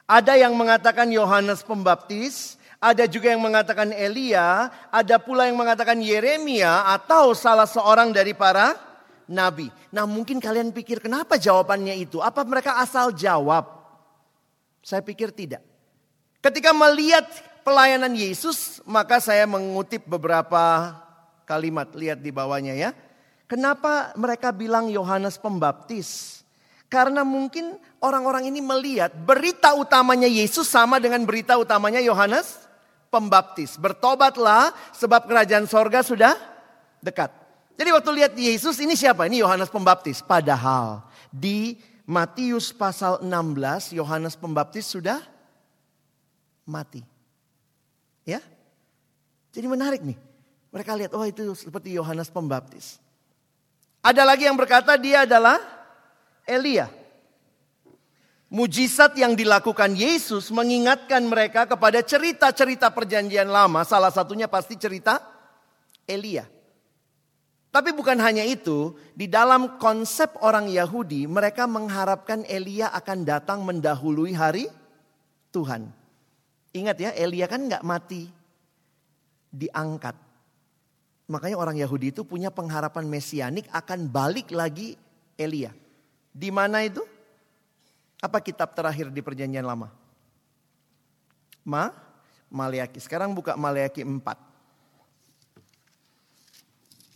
Ada 0.06 0.34
yang 0.38 0.58
mengatakan 0.58 1.06
Yohanes 1.10 1.62
Pembaptis, 1.62 2.58
ada 2.82 3.06
juga 3.06 3.30
yang 3.30 3.42
mengatakan 3.42 3.94
Elia, 3.94 4.70
ada 4.90 5.16
pula 5.16 5.46
yang 5.46 5.58
mengatakan 5.58 5.98
Yeremia 6.02 6.90
atau 6.92 7.32
salah 7.32 7.66
seorang 7.66 8.10
dari 8.10 8.34
para 8.34 8.76
nabi. 9.30 9.70
Nah, 9.90 10.06
mungkin 10.06 10.38
kalian 10.38 10.70
pikir 10.70 11.02
kenapa 11.02 11.38
jawabannya 11.38 11.98
itu? 11.98 12.22
Apa 12.22 12.46
mereka 12.46 12.78
asal 12.78 13.10
jawab? 13.14 13.66
Saya 14.82 15.02
pikir 15.02 15.34
tidak. 15.34 15.62
Ketika 16.38 16.70
melihat 16.70 17.26
pelayanan 17.66 18.14
Yesus, 18.14 18.78
maka 18.86 19.18
saya 19.18 19.42
mengutip 19.50 20.06
beberapa 20.06 20.94
kalimat. 21.42 21.90
Lihat 21.90 22.22
di 22.22 22.30
bawahnya 22.30 22.78
ya. 22.78 22.94
Kenapa 23.50 24.14
mereka 24.14 24.54
bilang 24.54 24.86
Yohanes 24.86 25.34
Pembaptis? 25.34 26.42
Karena 26.86 27.26
mungkin 27.26 27.74
orang-orang 27.98 28.46
ini 28.46 28.62
melihat 28.62 29.10
berita 29.10 29.74
utamanya 29.74 30.30
Yesus 30.30 30.70
sama 30.70 31.02
dengan 31.02 31.26
berita 31.26 31.58
utamanya 31.58 31.98
Yohanes 31.98 32.70
Pembaptis. 33.10 33.74
Bertobatlah 33.74 34.70
sebab 34.94 35.26
kerajaan 35.26 35.66
sorga 35.66 36.06
sudah 36.06 36.38
dekat. 37.02 37.34
Jadi 37.74 37.90
waktu 37.90 38.10
lihat 38.22 38.32
Yesus 38.38 38.78
ini 38.78 38.94
siapa? 38.94 39.26
Ini 39.26 39.42
Yohanes 39.42 39.70
Pembaptis. 39.70 40.22
Padahal 40.22 41.02
di 41.34 41.78
Matius 42.06 42.70
pasal 42.70 43.18
16 43.18 43.98
Yohanes 43.98 44.38
Pembaptis 44.38 44.86
sudah 44.86 45.18
mati. 46.62 47.15
Ya? 48.26 48.42
Jadi 49.54 49.66
menarik 49.70 50.02
nih. 50.02 50.18
Mereka 50.74 50.92
lihat, 50.98 51.12
oh 51.16 51.24
itu 51.24 51.56
seperti 51.56 51.96
Yohanes 51.96 52.28
Pembaptis. 52.28 53.00
Ada 54.04 54.26
lagi 54.26 54.44
yang 54.44 54.58
berkata 54.58 54.98
dia 55.00 55.24
adalah 55.24 55.56
Elia. 56.44 56.92
Mujizat 58.46 59.18
yang 59.18 59.34
dilakukan 59.34 59.96
Yesus 59.96 60.54
mengingatkan 60.54 61.24
mereka 61.26 61.66
kepada 61.66 61.98
cerita-cerita 62.04 62.92
perjanjian 62.92 63.50
lama. 63.50 63.82
Salah 63.82 64.12
satunya 64.12 64.46
pasti 64.46 64.78
cerita 64.78 65.18
Elia. 66.06 66.46
Tapi 67.74 67.90
bukan 67.92 68.16
hanya 68.22 68.46
itu, 68.46 68.94
di 69.12 69.26
dalam 69.26 69.76
konsep 69.76 70.32
orang 70.40 70.70
Yahudi, 70.70 71.26
mereka 71.26 71.66
mengharapkan 71.66 72.46
Elia 72.46 72.88
akan 72.94 73.18
datang 73.26 73.66
mendahului 73.66 74.32
hari 74.32 74.70
Tuhan. 75.50 75.90
Ingat 76.76 76.96
ya, 77.00 77.10
Elia 77.16 77.48
kan 77.48 77.64
nggak 77.64 77.80
mati, 77.80 78.28
diangkat. 79.48 80.12
Makanya 81.26 81.56
orang 81.56 81.80
Yahudi 81.80 82.12
itu 82.12 82.22
punya 82.22 82.52
pengharapan 82.52 83.08
mesianik 83.08 83.64
akan 83.72 84.12
balik 84.12 84.52
lagi 84.52 84.94
Elia. 85.40 85.72
Di 86.36 86.52
mana 86.52 86.84
itu? 86.84 87.00
Apa 88.20 88.44
kitab 88.44 88.76
terakhir 88.76 89.08
di 89.08 89.24
perjanjian 89.24 89.64
lama? 89.64 89.88
Ma, 91.64 91.90
Maleaki. 92.52 93.00
Sekarang 93.00 93.32
buka 93.32 93.56
Maleaki 93.56 94.04
4. 94.04 94.22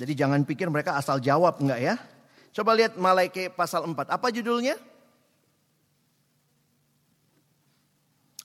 Jadi 0.01 0.13
jangan 0.17 0.41
pikir 0.49 0.73
mereka 0.73 0.97
asal 0.97 1.21
jawab 1.21 1.61
enggak 1.61 1.81
ya. 1.85 1.95
Coba 2.57 2.73
lihat 2.75 2.97
Maleaki 2.97 3.53
pasal 3.53 3.85
4. 3.85 4.09
Apa 4.09 4.33
judulnya? 4.33 4.75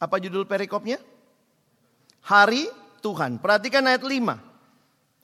Apa 0.06 0.22
judul 0.22 0.46
perikopnya? 0.46 1.02
Hari 2.22 2.70
Tuhan. 3.02 3.42
Perhatikan 3.42 3.82
ayat 3.90 4.06
5. 4.06 4.38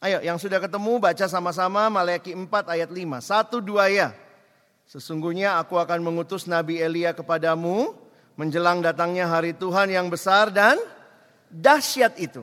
Ayo 0.02 0.18
yang 0.26 0.42
sudah 0.42 0.58
ketemu 0.58 0.98
baca 0.98 1.30
sama-sama 1.30 1.86
Maleakhi 1.94 2.34
4 2.34 2.50
ayat 2.66 2.90
5. 2.90 3.22
Satu 3.22 3.62
dua 3.62 3.94
ya. 3.94 4.18
Sesungguhnya 4.90 5.62
aku 5.62 5.78
akan 5.78 6.02
mengutus 6.02 6.50
Nabi 6.50 6.82
Elia 6.82 7.14
kepadamu 7.14 7.94
menjelang 8.34 8.82
datangnya 8.82 9.30
hari 9.30 9.54
Tuhan 9.54 9.94
yang 9.94 10.10
besar 10.10 10.50
dan 10.50 10.82
dahsyat 11.54 12.18
itu. 12.18 12.42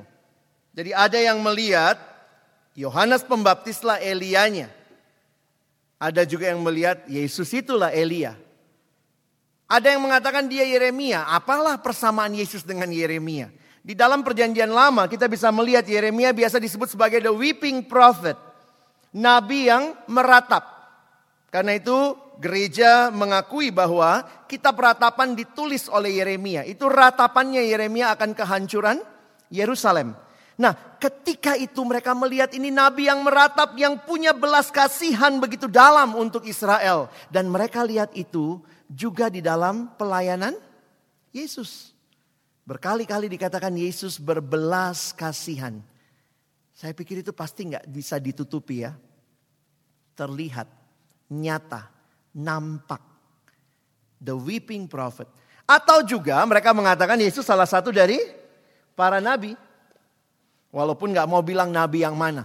Jadi 0.78 0.95
ada 0.95 1.18
yang 1.18 1.42
melihat 1.42 1.99
Yohanes 2.78 3.26
Pembaptislah 3.26 3.99
Elianya. 3.99 4.71
Ada 5.99 6.23
juga 6.23 6.54
yang 6.54 6.62
melihat 6.62 7.02
Yesus 7.11 7.50
itulah 7.50 7.90
Elia. 7.90 8.38
Ada 9.68 9.92
yang 9.92 10.08
mengatakan 10.08 10.48
dia 10.48 10.64
Yeremia. 10.64 11.28
Apalah 11.28 11.76
persamaan 11.76 12.32
Yesus 12.32 12.64
dengan 12.64 12.88
Yeremia? 12.88 13.52
Di 13.84 13.92
dalam 13.92 14.25
perjanjian 14.25 14.72
lama 14.72 15.04
kita 15.04 15.28
bisa 15.28 15.52
melihat 15.52 15.84
Yeremia 15.84 16.32
biasa 16.32 16.56
disebut 16.56 16.96
sebagai 16.96 17.20
the 17.20 17.32
weeping 17.32 17.84
prophet. 17.84 18.34
Nabi 19.12 19.68
yang 19.68 19.92
meratap. 20.08 20.64
Karena 21.52 21.76
itu 21.76 22.16
gereja 22.40 23.12
mengakui 23.12 23.68
bahwa 23.68 24.25
kitab 24.48 24.80
ratapan 24.80 25.37
ditulis 25.37 25.84
oleh 25.92 26.16
Yeremia. 26.16 26.64
Itu 26.64 26.88
ratapannya 26.88 27.68
Yeremia 27.68 28.16
akan 28.16 28.32
kehancuran 28.32 29.04
Yerusalem. 29.52 30.16
Nah 30.56 30.97
ketika 30.97 31.60
itu 31.60 31.84
mereka 31.84 32.16
melihat 32.16 32.56
ini 32.56 32.73
nabi 32.73 33.06
yang 33.06 33.21
meratap 33.21 33.76
yang 33.76 34.00
punya 34.00 34.32
belas 34.32 34.73
kasihan 34.73 35.36
begitu 35.36 35.69
dalam 35.69 36.16
untuk 36.16 36.49
Israel. 36.49 37.12
Dan 37.28 37.52
mereka 37.52 37.84
lihat 37.84 38.16
itu 38.16 38.64
juga 38.88 39.28
di 39.28 39.44
dalam 39.44 39.92
pelayanan 39.94 40.56
Yesus. 41.30 41.92
Berkali-kali 42.64 43.32
dikatakan 43.32 43.72
Yesus 43.76 44.20
berbelas 44.20 45.12
kasihan. 45.16 45.80
Saya 46.76 46.92
pikir 46.92 47.24
itu 47.24 47.32
pasti 47.32 47.68
nggak 47.68 47.88
bisa 47.88 48.20
ditutupi 48.20 48.84
ya. 48.84 48.92
Terlihat, 50.12 50.68
nyata, 51.32 51.88
nampak. 52.36 53.00
The 54.18 54.34
weeping 54.34 54.90
prophet. 54.90 55.30
Atau 55.68 56.02
juga 56.02 56.40
mereka 56.44 56.74
mengatakan 56.74 57.20
Yesus 57.20 57.46
salah 57.46 57.68
satu 57.68 57.94
dari 57.94 58.18
para 58.92 59.22
nabi. 59.22 59.54
Walaupun 60.68 61.14
nggak 61.16 61.28
mau 61.28 61.40
bilang 61.40 61.72
nabi 61.72 62.04
yang 62.04 62.18
mana. 62.18 62.44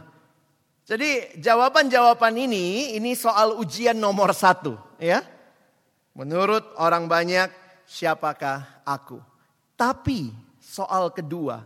Jadi 0.84 1.40
jawaban-jawaban 1.40 2.36
ini, 2.36 2.96
ini 2.96 3.16
soal 3.16 3.56
ujian 3.60 3.96
nomor 3.96 4.36
satu. 4.36 4.76
ya. 5.00 5.33
Menurut 6.14 6.78
orang 6.78 7.10
banyak, 7.10 7.50
siapakah 7.90 8.86
aku? 8.86 9.18
Tapi 9.74 10.30
soal 10.62 11.10
kedua, 11.10 11.66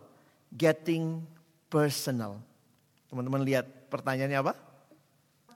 getting 0.56 1.20
personal. 1.68 2.40
Teman-teman 3.12 3.44
lihat 3.44 3.68
pertanyaannya 3.92 4.40
apa? 4.40 4.54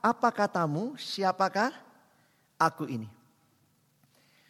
Apa 0.04 0.30
katamu, 0.36 0.99
siapakah 0.99 1.71
aku 2.60 2.84
ini? 2.91 3.08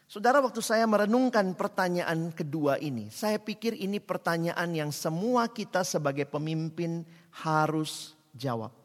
Saudara 0.09 0.43
waktu 0.43 0.59
saya 0.59 0.83
merenungkan 0.89 1.55
pertanyaan 1.55 2.33
kedua 2.35 2.75
ini, 2.81 3.07
saya 3.13 3.39
pikir 3.39 3.77
ini 3.79 4.01
pertanyaan 4.01 4.67
yang 4.75 4.91
semua 4.91 5.47
kita 5.47 5.87
sebagai 5.87 6.27
pemimpin 6.27 7.07
harus 7.31 8.17
jawab. 8.35 8.80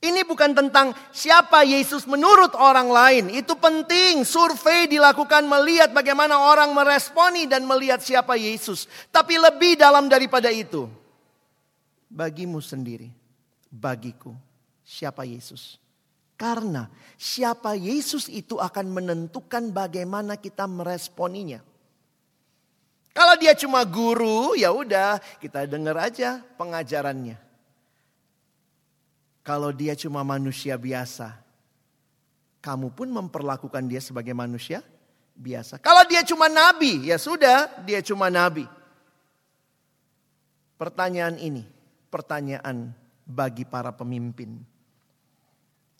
Ini 0.00 0.24
bukan 0.24 0.56
tentang 0.56 0.96
siapa 1.12 1.60
Yesus 1.60 2.08
menurut 2.08 2.56
orang 2.56 2.88
lain. 2.88 3.24
Itu 3.36 3.60
penting. 3.60 4.24
Survei 4.24 4.88
dilakukan 4.88 5.44
melihat 5.44 5.92
bagaimana 5.92 6.40
orang 6.40 6.72
meresponi 6.72 7.44
dan 7.44 7.68
melihat 7.68 8.00
siapa 8.00 8.32
Yesus. 8.32 8.88
Tapi 9.12 9.36
lebih 9.36 9.76
dalam 9.76 10.08
daripada 10.08 10.48
itu. 10.48 10.88
Bagimu 12.08 12.64
sendiri. 12.64 13.12
Bagiku. 13.68 14.32
Siapa 14.80 15.28
Yesus. 15.28 15.76
Karena 16.40 16.88
siapa 17.20 17.76
Yesus 17.76 18.32
itu 18.32 18.56
akan 18.56 18.96
menentukan 18.96 19.68
bagaimana 19.68 20.40
kita 20.40 20.64
meresponinya. 20.64 21.60
Kalau 23.12 23.36
dia 23.36 23.52
cuma 23.52 23.84
guru, 23.84 24.56
ya 24.56 24.72
udah 24.72 25.20
kita 25.44 25.68
dengar 25.68 26.08
aja 26.08 26.40
pengajarannya 26.56 27.49
kalau 29.40 29.72
dia 29.72 29.96
cuma 29.96 30.20
manusia 30.20 30.76
biasa, 30.76 31.40
kamu 32.60 32.92
pun 32.92 33.08
memperlakukan 33.08 33.88
dia 33.88 34.00
sebagai 34.04 34.36
manusia 34.36 34.84
biasa. 35.32 35.80
Kalau 35.80 36.04
dia 36.04 36.20
cuma 36.20 36.52
nabi, 36.52 37.08
ya 37.08 37.16
sudah, 37.16 37.80
dia 37.88 38.04
cuma 38.04 38.28
nabi. 38.28 38.68
Pertanyaan 40.76 41.40
ini, 41.40 41.64
pertanyaan 42.12 42.92
bagi 43.24 43.64
para 43.64 43.92
pemimpin. 43.96 44.60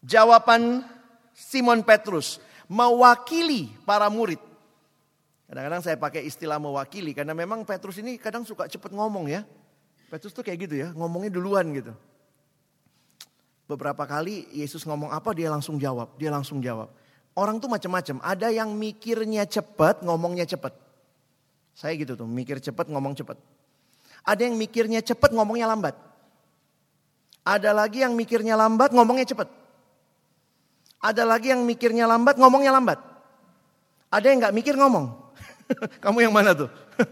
Jawaban 0.00 0.84
Simon 1.32 1.84
Petrus 1.84 2.40
mewakili 2.68 3.72
para 3.84 4.08
murid. 4.12 4.40
Kadang-kadang 5.48 5.82
saya 5.82 5.96
pakai 5.98 6.24
istilah 6.28 6.62
mewakili 6.62 7.10
karena 7.16 7.34
memang 7.34 7.66
Petrus 7.66 7.98
ini 7.98 8.16
kadang 8.20 8.44
suka 8.44 8.68
cepat 8.68 8.92
ngomong 8.92 9.28
ya. 9.32 9.44
Petrus 10.12 10.32
tuh 10.36 10.44
kayak 10.44 10.58
gitu 10.68 10.74
ya, 10.76 10.88
ngomongnya 10.92 11.32
duluan 11.32 11.66
gitu. 11.72 11.92
Beberapa 13.70 14.02
kali 14.02 14.50
Yesus 14.50 14.82
ngomong 14.82 15.14
apa 15.14 15.30
dia 15.30 15.46
langsung 15.46 15.78
jawab, 15.78 16.18
dia 16.18 16.26
langsung 16.26 16.58
jawab. 16.58 16.90
Orang 17.38 17.62
tuh 17.62 17.70
macam-macam, 17.70 18.18
ada 18.18 18.50
yang 18.50 18.74
mikirnya 18.74 19.46
cepat, 19.46 20.02
ngomongnya 20.02 20.42
cepat. 20.42 20.74
Saya 21.78 21.94
gitu 21.94 22.18
tuh, 22.18 22.26
mikir 22.26 22.58
cepat, 22.58 22.90
ngomong 22.90 23.14
cepat. 23.14 23.38
Ada 24.26 24.50
yang 24.50 24.58
mikirnya 24.58 24.98
cepat, 25.06 25.30
ngomongnya 25.30 25.70
lambat. 25.70 25.94
Ada 27.46 27.70
lagi 27.70 28.02
yang 28.02 28.18
mikirnya 28.18 28.58
lambat, 28.58 28.90
ngomongnya 28.90 29.30
cepat. 29.30 29.46
Ada 30.98 31.22
lagi 31.22 31.54
yang 31.54 31.62
mikirnya 31.62 32.10
lambat, 32.10 32.42
ngomongnya 32.42 32.74
lambat. 32.74 32.98
Ada 34.10 34.34
yang 34.34 34.42
nggak 34.42 34.56
mikir 34.58 34.74
ngomong. 34.74 35.14
Kamu 36.02 36.18
yang 36.26 36.34
mana 36.34 36.58
tuh? 36.58 36.66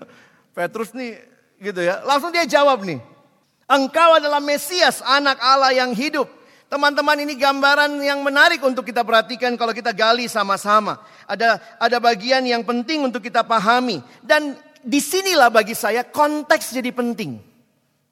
Petrus 0.59 0.91
nih 0.91 1.23
gitu 1.63 1.87
ya. 1.87 2.03
Langsung 2.03 2.35
dia 2.35 2.43
jawab 2.43 2.83
nih. 2.83 2.99
Engkau 3.71 4.19
adalah 4.19 4.43
Mesias, 4.43 4.99
anak 5.07 5.39
Allah 5.39 5.71
yang 5.71 5.95
hidup. 5.95 6.38
Teman-teman 6.69 7.17
ini 7.25 7.33
gambaran 7.33 7.97
yang 8.05 8.21
menarik 8.21 8.61
untuk 8.61 8.85
kita 8.85 9.01
perhatikan 9.01 9.57
kalau 9.57 9.73
kita 9.73 9.89
gali 9.97 10.29
sama-sama. 10.29 11.01
Ada 11.25 11.57
ada 11.81 11.97
bagian 11.97 12.45
yang 12.45 12.61
penting 12.61 13.09
untuk 13.09 13.25
kita 13.25 13.41
pahami 13.41 14.05
dan 14.21 14.53
di 14.85 15.01
sinilah 15.01 15.49
bagi 15.49 15.73
saya 15.73 16.05
konteks 16.05 16.77
jadi 16.77 16.93
penting. 16.93 17.41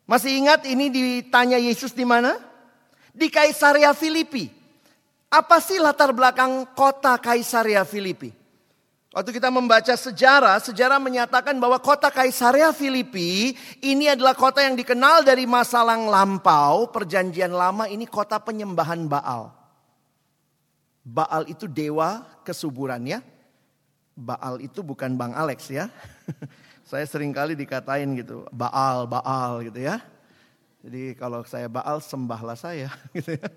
Masih 0.09 0.40
ingat 0.40 0.64
ini 0.64 0.88
ditanya 0.88 1.61
Yesus 1.61 1.92
di 1.92 2.09
mana? 2.09 2.40
Di 3.12 3.29
Kaisaria 3.29 3.92
Filipi. 3.92 4.49
Apa 5.29 5.61
sih 5.61 5.77
latar 5.77 6.16
belakang 6.16 6.64
kota 6.73 7.21
Kaisaria 7.21 7.85
Filipi? 7.85 8.45
Waktu 9.16 9.33
kita 9.33 9.48
membaca 9.48 9.96
sejarah, 9.96 10.61
sejarah 10.61 11.00
menyatakan 11.00 11.57
bahwa 11.57 11.81
kota 11.81 12.12
Kaisaria 12.12 12.68
Filipi 12.76 13.57
ini 13.81 14.12
adalah 14.12 14.37
kota 14.37 14.61
yang 14.61 14.76
dikenal 14.76 15.24
dari 15.24 15.48
masa 15.48 15.81
lampau, 15.81 16.92
perjanjian 16.92 17.48
lama 17.48 17.88
ini 17.88 18.05
kota 18.05 18.37
penyembahan 18.37 19.09
Baal. 19.09 19.57
Baal 21.00 21.48
itu 21.48 21.64
dewa 21.64 22.29
kesuburan 22.44 23.00
ya. 23.09 23.24
Baal 24.12 24.61
itu 24.61 24.85
bukan 24.85 25.16
Bang 25.16 25.33
Alex 25.33 25.72
ya. 25.72 25.88
saya 26.85 27.09
sering 27.09 27.33
kali 27.33 27.57
dikatain 27.57 28.20
gitu, 28.20 28.44
Baal, 28.52 29.09
Baal 29.09 29.64
gitu 29.64 29.81
ya. 29.81 29.96
Jadi 30.85 31.16
kalau 31.16 31.40
saya 31.48 31.72
Baal 31.72 32.05
sembahlah 32.05 32.52
saya 32.52 32.92
gitu 33.16 33.40
ya. 33.40 33.48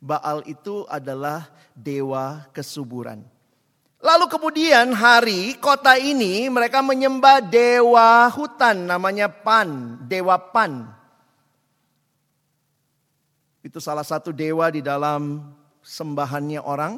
Baal 0.00 0.40
itu 0.48 0.88
adalah 0.88 1.52
dewa 1.76 2.48
kesuburan. 2.56 3.35
Lalu 4.06 4.30
kemudian 4.30 4.94
hari 4.94 5.58
kota 5.58 5.98
ini 5.98 6.46
mereka 6.46 6.78
menyembah 6.78 7.42
dewa 7.42 8.30
hutan 8.30 8.86
namanya 8.86 9.26
Pan, 9.26 9.98
dewa 10.06 10.38
Pan. 10.38 10.86
Itu 13.66 13.82
salah 13.82 14.06
satu 14.06 14.30
dewa 14.30 14.70
di 14.70 14.78
dalam 14.78 15.42
sembahannya 15.82 16.62
orang 16.62 16.94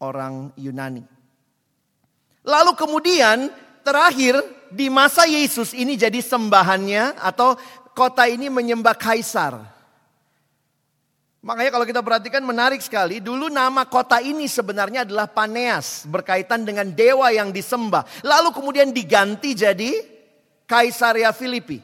orang 0.00 0.56
Yunani. 0.56 1.04
Lalu 2.48 2.72
kemudian 2.72 3.52
terakhir 3.84 4.40
di 4.72 4.88
masa 4.88 5.28
Yesus 5.28 5.76
ini 5.76 6.00
jadi 6.00 6.24
sembahannya 6.24 7.20
atau 7.20 7.60
kota 7.92 8.24
ini 8.24 8.48
menyembah 8.48 8.96
kaisar. 8.96 9.60
Makanya 11.38 11.70
kalau 11.70 11.86
kita 11.86 12.02
perhatikan 12.02 12.42
menarik 12.42 12.82
sekali, 12.82 13.22
dulu 13.22 13.46
nama 13.46 13.86
kota 13.86 14.18
ini 14.18 14.50
sebenarnya 14.50 15.06
adalah 15.06 15.30
Paneas, 15.30 16.02
berkaitan 16.10 16.66
dengan 16.66 16.90
dewa 16.90 17.30
yang 17.30 17.54
disembah. 17.54 18.02
Lalu 18.26 18.50
kemudian 18.50 18.90
diganti 18.90 19.54
jadi 19.54 20.02
Kaisaria 20.66 21.30
Filipi. 21.30 21.78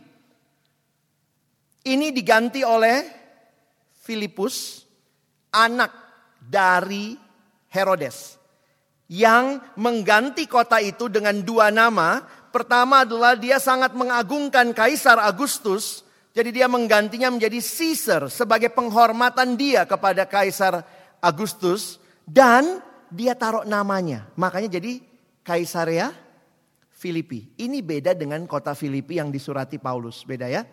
Ini 1.84 2.10
diganti 2.10 2.66
oleh 2.66 3.06
Filipus, 4.04 4.84
anak 5.54 5.94
dari 6.36 7.16
Herodes. 7.72 8.36
Yang 9.08 9.64
mengganti 9.80 10.44
kota 10.44 10.82
itu 10.82 11.08
dengan 11.08 11.40
dua 11.40 11.72
nama. 11.72 12.20
Pertama 12.52 13.08
adalah 13.08 13.38
dia 13.38 13.56
sangat 13.56 13.96
mengagungkan 13.96 14.76
Kaisar 14.76 15.16
Agustus 15.20 16.03
jadi 16.34 16.50
dia 16.50 16.66
menggantinya 16.66 17.30
menjadi 17.30 17.62
Caesar 17.62 18.26
sebagai 18.26 18.66
penghormatan 18.74 19.54
dia 19.54 19.86
kepada 19.86 20.26
Kaisar 20.26 20.82
Agustus 21.22 22.02
dan 22.26 22.82
dia 23.06 23.38
taruh 23.38 23.62
namanya. 23.62 24.26
Makanya 24.34 24.82
jadi 24.82 24.98
Kaisarea 25.46 26.10
Filipi. 26.90 27.54
Ini 27.54 27.78
beda 27.86 28.18
dengan 28.18 28.42
kota 28.50 28.74
Filipi 28.74 29.22
yang 29.22 29.30
disurati 29.30 29.78
Paulus. 29.78 30.26
Beda 30.26 30.50
ya? 30.50 30.66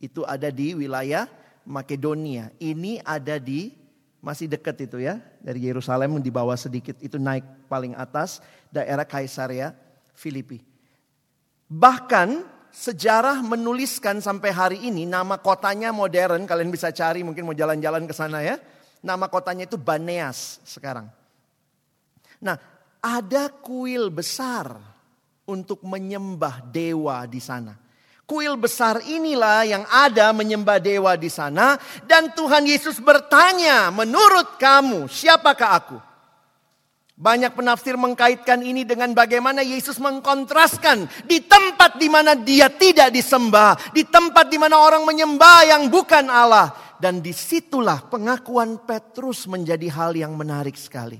Itu 0.00 0.24
ada 0.24 0.48
di 0.48 0.72
wilayah 0.72 1.28
Makedonia. 1.68 2.56
Ini 2.56 3.04
ada 3.04 3.36
di 3.36 3.76
masih 4.24 4.48
dekat 4.48 4.80
itu 4.88 5.04
ya. 5.04 5.20
Dari 5.44 5.60
Yerusalem 5.60 6.24
di 6.24 6.32
bawah 6.32 6.56
sedikit 6.56 6.96
itu 7.04 7.20
naik 7.20 7.44
paling 7.68 7.92
atas 8.00 8.40
daerah 8.72 9.04
Kaisarea 9.04 9.76
Filipi. 10.16 10.64
Bahkan 11.68 12.55
sejarah 12.76 13.40
menuliskan 13.40 14.20
sampai 14.20 14.52
hari 14.52 14.78
ini 14.84 15.08
nama 15.08 15.40
kotanya 15.40 15.96
modern, 15.96 16.44
kalian 16.44 16.68
bisa 16.68 16.92
cari 16.92 17.24
mungkin 17.24 17.48
mau 17.48 17.56
jalan-jalan 17.56 18.04
ke 18.04 18.12
sana 18.12 18.44
ya. 18.44 18.60
Nama 19.00 19.24
kotanya 19.32 19.64
itu 19.64 19.80
Baneas 19.80 20.60
sekarang. 20.68 21.08
Nah, 22.44 22.60
ada 23.00 23.48
kuil 23.48 24.12
besar 24.12 24.76
untuk 25.48 25.80
menyembah 25.88 26.60
dewa 26.68 27.24
di 27.24 27.40
sana. 27.40 27.72
Kuil 28.26 28.58
besar 28.58 28.98
inilah 29.06 29.62
yang 29.62 29.84
ada 29.86 30.34
menyembah 30.34 30.82
dewa 30.82 31.14
di 31.14 31.30
sana 31.30 31.78
dan 32.04 32.34
Tuhan 32.34 32.66
Yesus 32.66 32.98
bertanya, 32.98 33.88
"Menurut 33.94 34.58
kamu, 34.58 35.06
siapakah 35.06 35.70
aku?" 35.78 35.98
Banyak 37.16 37.56
penafsir 37.56 37.96
mengkaitkan 37.96 38.60
ini 38.60 38.84
dengan 38.84 39.16
bagaimana 39.16 39.64
Yesus 39.64 39.96
mengkontraskan 39.96 41.08
di 41.24 41.40
tempat 41.40 41.96
di 41.96 42.12
mana 42.12 42.36
dia 42.36 42.68
tidak 42.68 43.08
disembah, 43.08 43.72
di 43.96 44.04
tempat 44.04 44.52
di 44.52 44.60
mana 44.60 44.76
orang 44.76 45.00
menyembah 45.08 45.64
yang 45.64 45.88
bukan 45.88 46.28
Allah. 46.28 46.76
Dan 47.00 47.24
di 47.24 47.32
situlah 47.32 48.04
pengakuan 48.08 48.84
Petrus 48.84 49.48
menjadi 49.48 49.88
hal 49.96 50.12
yang 50.12 50.36
menarik 50.36 50.76
sekali. 50.76 51.16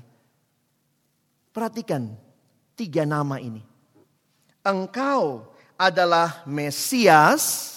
Perhatikan 1.49 2.13
tiga 2.77 3.01
nama 3.01 3.41
ini. 3.41 3.65
Engkau 4.61 5.49
adalah 5.81 6.45
Mesias. 6.45 7.73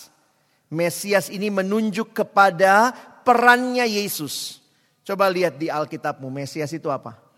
Mesias 0.68 1.33
ini 1.33 1.48
menunjuk 1.48 2.12
kepada 2.12 2.92
perannya 3.24 3.88
Yesus. 3.88 4.61
Coba 5.09 5.33
lihat 5.33 5.56
di 5.56 5.72
Alkitabmu, 5.72 6.28
Mesias 6.28 6.72
itu 6.76 6.92
apa? 6.92 7.30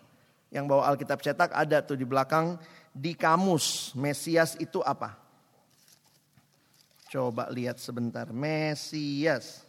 Yang 0.52 0.68
bawa 0.68 0.92
Alkitab 0.92 1.24
cetak 1.24 1.48
ada 1.56 1.80
tuh 1.80 1.96
di 1.96 2.04
belakang 2.04 2.60
di 2.92 3.16
kamus. 3.16 3.96
Mesias 3.96 4.52
itu 4.60 4.84
apa? 4.84 5.16
Coba 7.08 7.48
lihat 7.48 7.80
sebentar. 7.80 8.28
Mesias. 8.28 9.64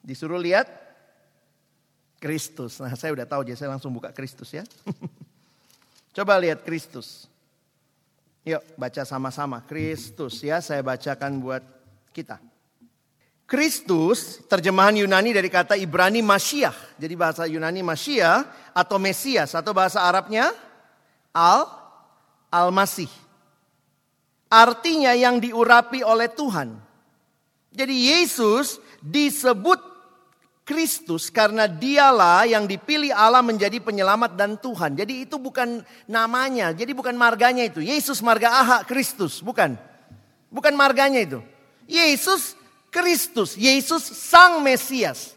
Disuruh 0.00 0.40
lihat 0.40 0.68
Kristus. 2.16 2.80
Nah, 2.80 2.96
saya 2.96 3.12
udah 3.12 3.28
tahu 3.28 3.44
jadi 3.44 3.60
saya 3.60 3.76
langsung 3.76 3.92
buka 3.92 4.08
Kristus 4.16 4.48
ya. 4.56 4.64
Coba 6.16 6.40
lihat 6.40 6.64
Kristus. 6.64 7.28
Yuk, 8.44 8.60
baca 8.76 9.04
sama-sama 9.04 9.60
Kristus 9.68 10.40
ya. 10.40 10.64
Saya 10.64 10.80
bacakan 10.80 11.40
buat 11.40 11.64
kita. 12.16 12.53
Kristus, 13.44 14.40
terjemahan 14.48 14.96
Yunani 14.96 15.36
dari 15.36 15.52
kata 15.52 15.76
Ibrani 15.76 16.24
Masyiah. 16.24 16.74
Jadi 16.96 17.14
bahasa 17.14 17.44
Yunani 17.44 17.84
Masyiah 17.84 18.48
atau 18.72 18.96
Mesias 18.96 19.52
atau 19.52 19.76
bahasa 19.76 20.00
Arabnya 20.00 20.48
Al 21.36 21.68
Al-Masih. 22.48 23.10
Artinya 24.48 25.12
yang 25.12 25.42
diurapi 25.42 26.00
oleh 26.06 26.30
Tuhan. 26.30 26.78
Jadi 27.74 28.14
Yesus 28.14 28.78
disebut 29.02 29.82
Kristus 30.64 31.28
karena 31.28 31.68
dialah 31.68 32.48
yang 32.48 32.64
dipilih 32.64 33.12
Allah 33.12 33.44
menjadi 33.44 33.76
penyelamat 33.82 34.32
dan 34.38 34.56
Tuhan. 34.56 34.96
Jadi 34.96 35.28
itu 35.28 35.36
bukan 35.36 35.84
namanya, 36.08 36.72
jadi 36.72 36.94
bukan 36.96 37.12
marganya 37.18 37.68
itu. 37.68 37.84
Yesus 37.84 38.24
marga 38.24 38.48
Aha 38.62 38.78
Kristus, 38.88 39.44
bukan. 39.44 39.76
Bukan 40.48 40.72
marganya 40.72 41.20
itu. 41.20 41.44
Yesus 41.84 42.56
Kristus, 42.94 43.58
Yesus 43.58 44.06
Sang 44.06 44.62
Mesias. 44.62 45.34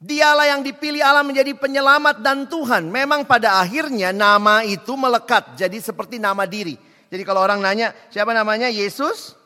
Dialah 0.00 0.56
yang 0.56 0.64
dipilih 0.64 1.04
Allah 1.04 1.24
menjadi 1.24 1.52
penyelamat 1.52 2.24
dan 2.24 2.48
Tuhan. 2.48 2.88
Memang 2.88 3.28
pada 3.28 3.60
akhirnya 3.60 4.12
nama 4.12 4.64
itu 4.64 4.96
melekat 4.96 5.56
jadi 5.56 5.76
seperti 5.80 6.16
nama 6.16 6.48
diri. 6.48 6.80
Jadi 7.12 7.22
kalau 7.24 7.44
orang 7.44 7.60
nanya 7.60 7.92
siapa 8.08 8.32
namanya 8.32 8.72
Yesus 8.72 9.36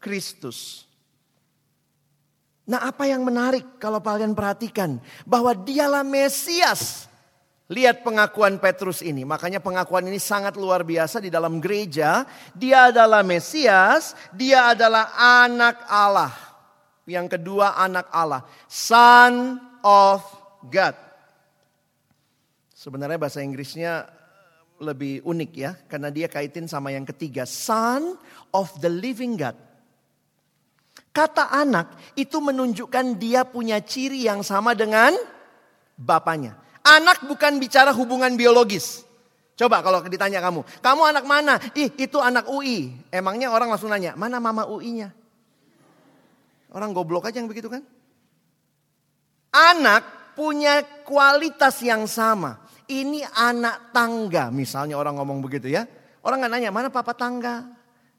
Kristus. 0.00 0.84
Nah 2.66 2.82
apa 2.82 3.06
yang 3.08 3.22
menarik 3.22 3.78
kalau 3.78 4.02
kalian 4.02 4.36
perhatikan 4.36 5.00
bahwa 5.24 5.54
dialah 5.54 6.04
Mesias. 6.04 7.05
Lihat 7.66 8.06
pengakuan 8.06 8.62
Petrus 8.62 9.02
ini. 9.02 9.26
Makanya 9.26 9.58
pengakuan 9.58 10.06
ini 10.06 10.22
sangat 10.22 10.54
luar 10.54 10.86
biasa 10.86 11.18
di 11.18 11.34
dalam 11.34 11.58
gereja. 11.58 12.22
Dia 12.54 12.94
adalah 12.94 13.26
Mesias, 13.26 14.14
dia 14.30 14.70
adalah 14.70 15.10
anak 15.18 15.82
Allah. 15.90 16.34
Yang 17.10 17.38
kedua 17.38 17.74
anak 17.74 18.06
Allah. 18.14 18.46
Son 18.70 19.58
of 19.82 20.22
God. 20.62 20.94
Sebenarnya 22.70 23.18
bahasa 23.18 23.42
Inggrisnya 23.42 24.06
lebih 24.78 25.26
unik 25.26 25.50
ya. 25.58 25.74
Karena 25.90 26.14
dia 26.14 26.30
kaitin 26.30 26.70
sama 26.70 26.94
yang 26.94 27.02
ketiga. 27.02 27.50
Son 27.50 28.14
of 28.54 28.70
the 28.78 28.90
living 28.90 29.34
God. 29.34 29.58
Kata 31.10 31.50
anak 31.50 32.14
itu 32.14 32.38
menunjukkan 32.38 33.18
dia 33.18 33.42
punya 33.42 33.82
ciri 33.82 34.22
yang 34.22 34.46
sama 34.46 34.70
dengan 34.78 35.18
bapaknya. 35.98 36.65
Anak 36.86 37.26
bukan 37.26 37.58
bicara 37.58 37.90
hubungan 37.90 38.38
biologis. 38.38 39.02
Coba 39.56 39.80
kalau 39.82 40.04
ditanya 40.06 40.38
kamu, 40.38 40.62
kamu 40.84 41.02
anak 41.16 41.24
mana? 41.24 41.58
Ih 41.74 41.90
itu 41.98 42.20
anak 42.20 42.46
UI. 42.46 42.92
Emangnya 43.10 43.50
orang 43.50 43.72
langsung 43.72 43.88
nanya, 43.88 44.12
mana 44.14 44.36
mama 44.36 44.68
UI-nya? 44.68 45.10
Orang 46.70 46.92
goblok 46.92 47.26
aja 47.26 47.40
yang 47.40 47.48
begitu 47.48 47.72
kan? 47.72 47.80
Anak 49.50 50.36
punya 50.36 50.84
kualitas 51.08 51.80
yang 51.80 52.04
sama. 52.04 52.60
Ini 52.86 53.24
anak 53.32 53.90
tangga 53.96 54.52
misalnya 54.52 55.00
orang 55.00 55.16
ngomong 55.16 55.40
begitu 55.40 55.72
ya. 55.72 55.88
Orang 56.20 56.44
nggak 56.44 56.52
nanya 56.52 56.70
mana 56.70 56.92
papa 56.92 57.16
tangga. 57.16 57.64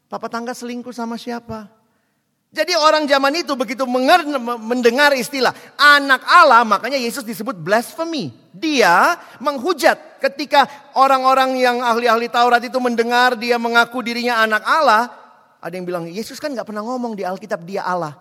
Papa 0.10 0.28
tangga 0.28 0.58
selingkuh 0.58 0.92
sama 0.92 1.16
siapa? 1.22 1.77
Jadi 2.48 2.74
orang 2.80 3.04
zaman 3.04 3.44
itu 3.44 3.54
begitu 3.60 3.84
mendengar 3.86 5.12
istilah 5.14 5.52
anak 5.76 6.24
Allah, 6.24 6.64
makanya 6.64 6.96
Yesus 6.96 7.22
disebut 7.28 7.60
blasphemy. 7.60 8.32
Dia 8.56 9.20
menghujat 9.44 10.18
ketika 10.24 10.66
orang-orang 10.96 11.60
yang 11.60 11.84
ahli-ahli 11.84 12.32
Taurat 12.32 12.64
itu 12.64 12.80
mendengar 12.80 13.36
dia 13.36 13.60
mengaku 13.60 14.00
dirinya 14.00 14.42
anak 14.42 14.64
Allah. 14.64 15.12
Ada 15.60 15.74
yang 15.76 15.86
bilang, 15.86 16.06
Yesus 16.08 16.40
kan 16.40 16.56
gak 16.56 16.70
pernah 16.72 16.82
ngomong 16.88 17.20
di 17.20 17.28
Alkitab 17.28 17.68
dia 17.68 17.84
Allah. 17.84 18.16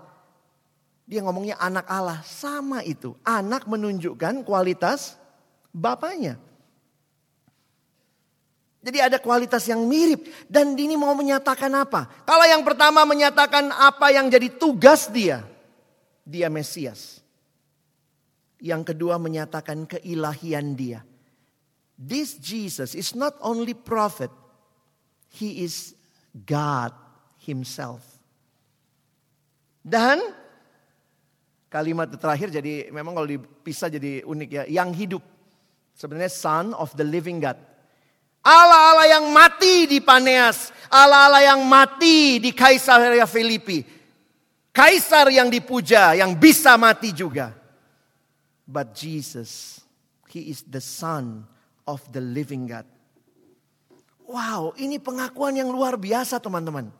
Dia 1.06 1.22
ngomongnya 1.22 1.54
anak 1.62 1.86
Allah, 1.86 2.18
sama 2.26 2.82
itu. 2.82 3.14
Anak 3.22 3.70
menunjukkan 3.70 4.42
kualitas 4.42 5.14
bapaknya. 5.70 6.34
Jadi 8.86 9.02
ada 9.02 9.18
kualitas 9.18 9.66
yang 9.66 9.82
mirip. 9.82 10.30
Dan 10.46 10.78
ini 10.78 10.94
mau 10.94 11.10
menyatakan 11.10 11.74
apa? 11.74 12.06
Kalau 12.22 12.46
yang 12.46 12.62
pertama 12.62 13.02
menyatakan 13.02 13.74
apa 13.74 14.14
yang 14.14 14.30
jadi 14.30 14.46
tugas 14.54 15.10
dia. 15.10 15.42
Dia 16.22 16.46
Mesias. 16.46 17.18
Yang 18.62 18.94
kedua 18.94 19.18
menyatakan 19.18 19.90
keilahian 19.90 20.78
dia. 20.78 21.02
This 21.98 22.38
Jesus 22.38 22.94
is 22.94 23.18
not 23.18 23.34
only 23.42 23.74
prophet. 23.74 24.30
He 25.34 25.66
is 25.66 25.98
God 26.46 26.94
himself. 27.42 28.06
Dan 29.82 30.22
kalimat 31.66 32.06
terakhir 32.14 32.54
jadi 32.54 32.94
memang 32.94 33.18
kalau 33.18 33.26
dipisah 33.26 33.90
jadi 33.90 34.22
unik 34.22 34.50
ya. 34.54 34.62
Yang 34.70 34.90
hidup. 34.94 35.24
Sebenarnya 35.98 36.30
son 36.30 36.70
of 36.78 36.94
the 36.94 37.02
living 37.02 37.42
God. 37.42 37.58
Allah-Allah 38.46 39.18
yang 39.18 39.26
mati 39.34 39.90
di 39.90 39.98
Paneas. 39.98 40.70
Allah-Allah 40.86 41.42
yang 41.50 41.66
mati 41.66 42.38
di 42.38 42.54
Kaisaria 42.54 43.26
Filipi. 43.26 43.82
Kaisar 44.70 45.32
yang 45.34 45.50
dipuja, 45.50 46.14
yang 46.14 46.36
bisa 46.38 46.78
mati 46.78 47.10
juga. 47.10 47.50
But 48.68 48.94
Jesus, 48.94 49.82
He 50.30 50.52
is 50.52 50.62
the 50.62 50.84
Son 50.84 51.48
of 51.88 52.04
the 52.12 52.20
living 52.22 52.70
God. 52.70 52.86
Wow, 54.26 54.76
ini 54.76 55.00
pengakuan 55.00 55.56
yang 55.56 55.72
luar 55.72 55.96
biasa 55.96 56.38
teman-teman. 56.38 56.92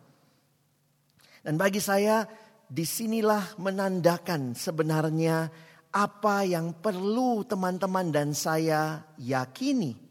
Dan 1.44 1.54
bagi 1.60 1.78
saya, 1.78 2.26
di 2.66 2.82
sinilah 2.82 3.60
menandakan 3.60 4.56
sebenarnya 4.56 5.46
apa 5.94 6.42
yang 6.42 6.74
perlu 6.74 7.46
teman-teman 7.46 8.10
dan 8.10 8.34
saya 8.34 9.04
yakini 9.20 10.05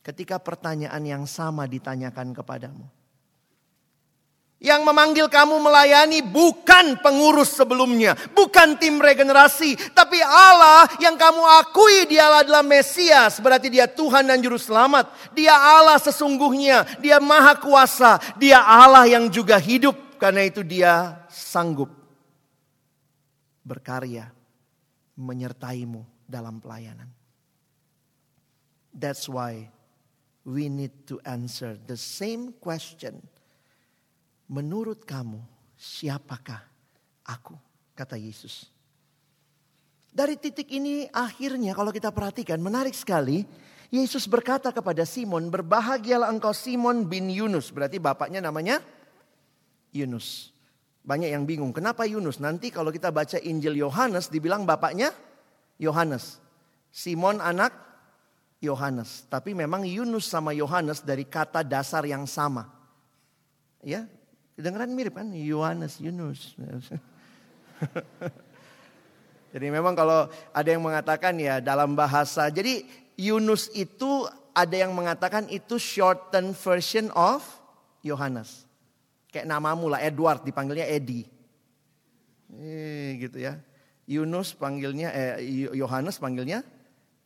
ketika 0.00 0.40
pertanyaan 0.40 1.02
yang 1.04 1.24
sama 1.28 1.68
ditanyakan 1.68 2.32
kepadamu. 2.32 2.86
Yang 4.60 4.84
memanggil 4.84 5.26
kamu 5.32 5.56
melayani 5.56 6.20
bukan 6.20 7.00
pengurus 7.00 7.56
sebelumnya, 7.56 8.12
bukan 8.36 8.76
tim 8.76 9.00
regenerasi, 9.00 9.72
tapi 9.96 10.20
Allah 10.20 10.84
yang 11.00 11.16
kamu 11.16 11.40
akui 11.64 12.04
dia 12.04 12.28
adalah 12.28 12.60
Mesias, 12.60 13.40
berarti 13.40 13.72
dia 13.72 13.88
Tuhan 13.88 14.28
dan 14.28 14.36
Juru 14.36 14.60
Selamat. 14.60 15.08
Dia 15.32 15.56
Allah 15.56 15.96
sesungguhnya, 15.96 16.84
dia 17.00 17.16
Maha 17.16 17.56
Kuasa, 17.56 18.20
dia 18.36 18.60
Allah 18.60 19.08
yang 19.08 19.32
juga 19.32 19.56
hidup, 19.56 20.20
karena 20.20 20.44
itu 20.44 20.60
dia 20.60 21.24
sanggup 21.32 21.88
berkarya 23.64 24.28
menyertaimu 25.16 26.04
dalam 26.28 26.60
pelayanan. 26.60 27.08
That's 28.92 29.24
why 29.24 29.72
we 30.44 30.72
need 30.72 30.92
to 31.08 31.20
answer 31.26 31.76
the 31.88 31.96
same 31.96 32.56
question. 32.56 33.20
Menurut 34.50 35.06
kamu, 35.06 35.38
siapakah 35.78 36.62
aku? 37.26 37.54
Kata 37.94 38.16
Yesus. 38.18 38.66
Dari 40.10 40.34
titik 40.34 40.66
ini 40.74 41.06
akhirnya 41.06 41.70
kalau 41.70 41.94
kita 41.94 42.10
perhatikan 42.10 42.58
menarik 42.58 42.96
sekali. 42.96 43.46
Yesus 43.90 44.30
berkata 44.30 44.70
kepada 44.70 45.02
Simon, 45.02 45.50
berbahagialah 45.50 46.30
engkau 46.30 46.54
Simon 46.54 47.10
bin 47.10 47.26
Yunus. 47.26 47.74
Berarti 47.74 47.98
bapaknya 47.98 48.38
namanya 48.38 48.78
Yunus. 49.90 50.54
Banyak 51.02 51.30
yang 51.34 51.42
bingung, 51.42 51.74
kenapa 51.74 52.06
Yunus? 52.06 52.38
Nanti 52.38 52.70
kalau 52.70 52.94
kita 52.94 53.10
baca 53.10 53.42
Injil 53.42 53.74
Yohanes 53.74 54.30
dibilang 54.30 54.62
bapaknya 54.62 55.10
Yohanes. 55.82 56.38
Simon 56.94 57.42
anak 57.42 57.89
Yohanes. 58.60 59.24
Tapi 59.26 59.56
memang 59.56 59.82
Yunus 59.88 60.28
sama 60.28 60.52
Yohanes 60.52 61.00
dari 61.00 61.24
kata 61.24 61.64
dasar 61.64 62.04
yang 62.04 62.28
sama. 62.28 62.68
Ya, 63.80 64.04
kedengeran 64.54 64.92
mirip 64.92 65.16
kan? 65.16 65.32
Yohanes, 65.32 65.96
Yunus. 65.96 66.52
jadi 69.56 69.66
memang 69.72 69.96
kalau 69.96 70.28
ada 70.52 70.68
yang 70.68 70.84
mengatakan 70.84 71.40
ya 71.40 71.64
dalam 71.64 71.96
bahasa. 71.96 72.52
Jadi 72.52 72.84
Yunus 73.16 73.72
itu 73.72 74.28
ada 74.52 74.76
yang 74.76 74.92
mengatakan 74.92 75.48
itu 75.48 75.80
shorten 75.80 76.52
version 76.52 77.08
of 77.16 77.40
Yohanes. 78.04 78.68
Kayak 79.32 79.48
namamu 79.48 79.88
lah 79.88 80.04
Edward 80.04 80.44
dipanggilnya 80.44 80.84
Edi. 80.84 81.24
Eh, 82.60 83.16
gitu 83.24 83.40
ya. 83.40 83.56
Yunus 84.10 84.52
panggilnya 84.58 85.14
eh 85.14 85.38
Yohanes 85.70 86.18
panggilnya 86.18 86.66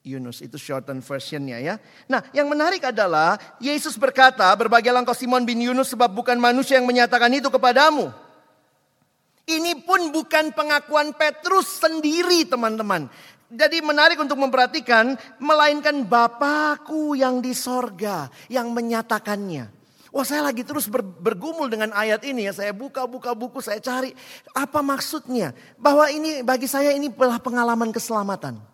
Yunus. 0.04 0.44
Itu 0.44 0.60
shorten 0.60 1.00
versionnya 1.00 1.58
ya. 1.58 1.74
Nah 2.06 2.20
yang 2.36 2.46
menarik 2.46 2.84
adalah 2.84 3.40
Yesus 3.56 3.96
berkata 3.96 4.52
berbahagialah 4.52 5.00
engkau 5.00 5.16
Simon 5.16 5.48
bin 5.48 5.64
Yunus 5.64 5.96
sebab 5.96 6.12
bukan 6.12 6.36
manusia 6.36 6.76
yang 6.76 6.84
menyatakan 6.84 7.32
itu 7.32 7.48
kepadamu. 7.48 8.12
Ini 9.44 9.84
pun 9.84 10.12
bukan 10.12 10.52
pengakuan 10.56 11.12
Petrus 11.16 11.80
sendiri 11.80 12.48
teman-teman. 12.48 13.08
Jadi 13.48 13.84
menarik 13.84 14.16
untuk 14.20 14.40
memperhatikan 14.40 15.16
melainkan 15.40 16.04
Bapakku 16.04 17.12
yang 17.16 17.44
di 17.44 17.52
sorga 17.52 18.28
yang 18.48 18.72
menyatakannya. 18.72 19.68
Wah 20.14 20.22
saya 20.22 20.46
lagi 20.46 20.62
terus 20.62 20.86
ber, 20.86 21.02
bergumul 21.02 21.66
dengan 21.66 21.90
ayat 21.90 22.22
ini 22.24 22.46
ya. 22.46 22.54
Saya 22.54 22.70
buka-buka 22.70 23.34
buku, 23.34 23.58
saya 23.58 23.82
cari 23.82 24.14
apa 24.54 24.80
maksudnya. 24.80 25.50
Bahwa 25.74 26.06
ini 26.08 26.40
bagi 26.40 26.70
saya 26.70 26.94
ini 26.94 27.10
adalah 27.10 27.42
pengalaman 27.42 27.90
keselamatan. 27.90 28.73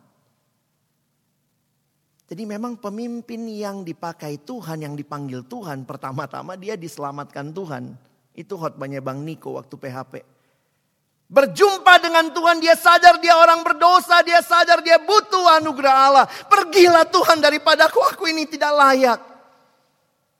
Jadi 2.30 2.46
memang 2.46 2.78
pemimpin 2.78 3.42
yang 3.50 3.82
dipakai 3.82 4.38
Tuhan, 4.46 4.86
yang 4.86 4.94
dipanggil 4.94 5.42
Tuhan, 5.50 5.82
pertama-tama 5.82 6.54
dia 6.54 6.78
diselamatkan 6.78 7.50
Tuhan. 7.50 7.90
Itu 8.38 8.54
khotbahnya 8.54 9.02
Bang 9.02 9.26
Niko 9.26 9.58
waktu 9.58 9.74
PHP. 9.74 10.22
Berjumpa 11.26 11.98
dengan 11.98 12.30
Tuhan, 12.30 12.62
dia 12.62 12.78
sadar 12.78 13.18
dia 13.18 13.34
orang 13.34 13.66
berdosa, 13.66 14.22
dia 14.22 14.38
sadar 14.46 14.78
dia 14.78 15.02
butuh 15.02 15.58
anugerah 15.58 15.94
Allah. 16.06 16.26
Pergilah 16.46 17.02
Tuhan 17.10 17.42
daripada 17.42 17.90
aku, 17.90 17.98
aku 17.98 18.30
ini 18.30 18.46
tidak 18.46 18.78
layak. 18.78 19.18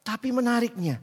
Tapi 0.06 0.30
menariknya, 0.30 1.02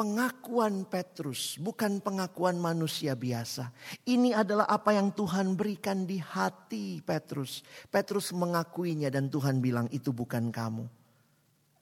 pengakuan 0.00 0.88
Petrus, 0.88 1.60
bukan 1.60 2.00
pengakuan 2.00 2.56
manusia 2.56 3.12
biasa. 3.12 3.68
Ini 4.08 4.32
adalah 4.32 4.64
apa 4.64 4.96
yang 4.96 5.12
Tuhan 5.12 5.52
berikan 5.60 6.08
di 6.08 6.16
hati 6.16 7.04
Petrus. 7.04 7.60
Petrus 7.92 8.32
mengakuinya 8.32 9.12
dan 9.12 9.28
Tuhan 9.28 9.60
bilang 9.60 9.92
itu 9.92 10.08
bukan 10.08 10.48
kamu. 10.48 10.88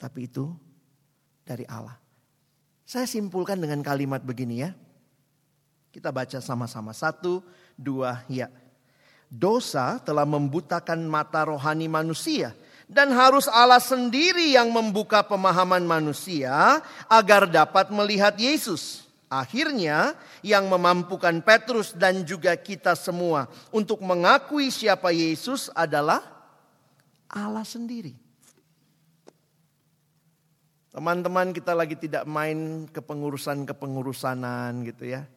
Tapi 0.03 0.27
itu 0.27 0.51
dari 1.47 1.63
Allah. 1.71 1.95
Saya 2.83 3.07
simpulkan 3.07 3.63
dengan 3.63 3.87
kalimat 3.87 4.19
begini 4.27 4.67
ya. 4.67 4.75
Kita 5.95 6.11
baca 6.11 6.43
sama-sama. 6.43 6.91
Satu, 6.91 7.39
dua, 7.79 8.27
ya. 8.27 8.51
Dosa 9.31 10.03
telah 10.03 10.27
membutakan 10.27 11.07
mata 11.07 11.47
rohani 11.47 11.87
manusia 11.87 12.51
dan 12.89 13.13
harus 13.13 13.45
Allah 13.53 13.79
sendiri 13.79 14.57
yang 14.57 14.73
membuka 14.73 15.21
pemahaman 15.21 15.85
manusia 15.85 16.81
agar 17.07 17.45
dapat 17.45 17.93
melihat 17.93 18.33
Yesus. 18.41 19.05
Akhirnya 19.29 20.17
yang 20.41 20.73
memampukan 20.73 21.45
Petrus 21.45 21.93
dan 21.93 22.25
juga 22.25 22.57
kita 22.57 22.97
semua 22.97 23.45
untuk 23.69 24.01
mengakui 24.01 24.73
siapa 24.73 25.13
Yesus 25.13 25.69
adalah 25.77 26.25
Allah 27.29 27.61
sendiri. 27.61 28.17
Teman-teman 30.89 31.53
kita 31.53 31.77
lagi 31.77 31.93
tidak 31.93 32.25
main 32.25 32.89
kepengurusan-kepengurusanan 32.89 34.81
gitu 34.89 35.13
ya. 35.13 35.29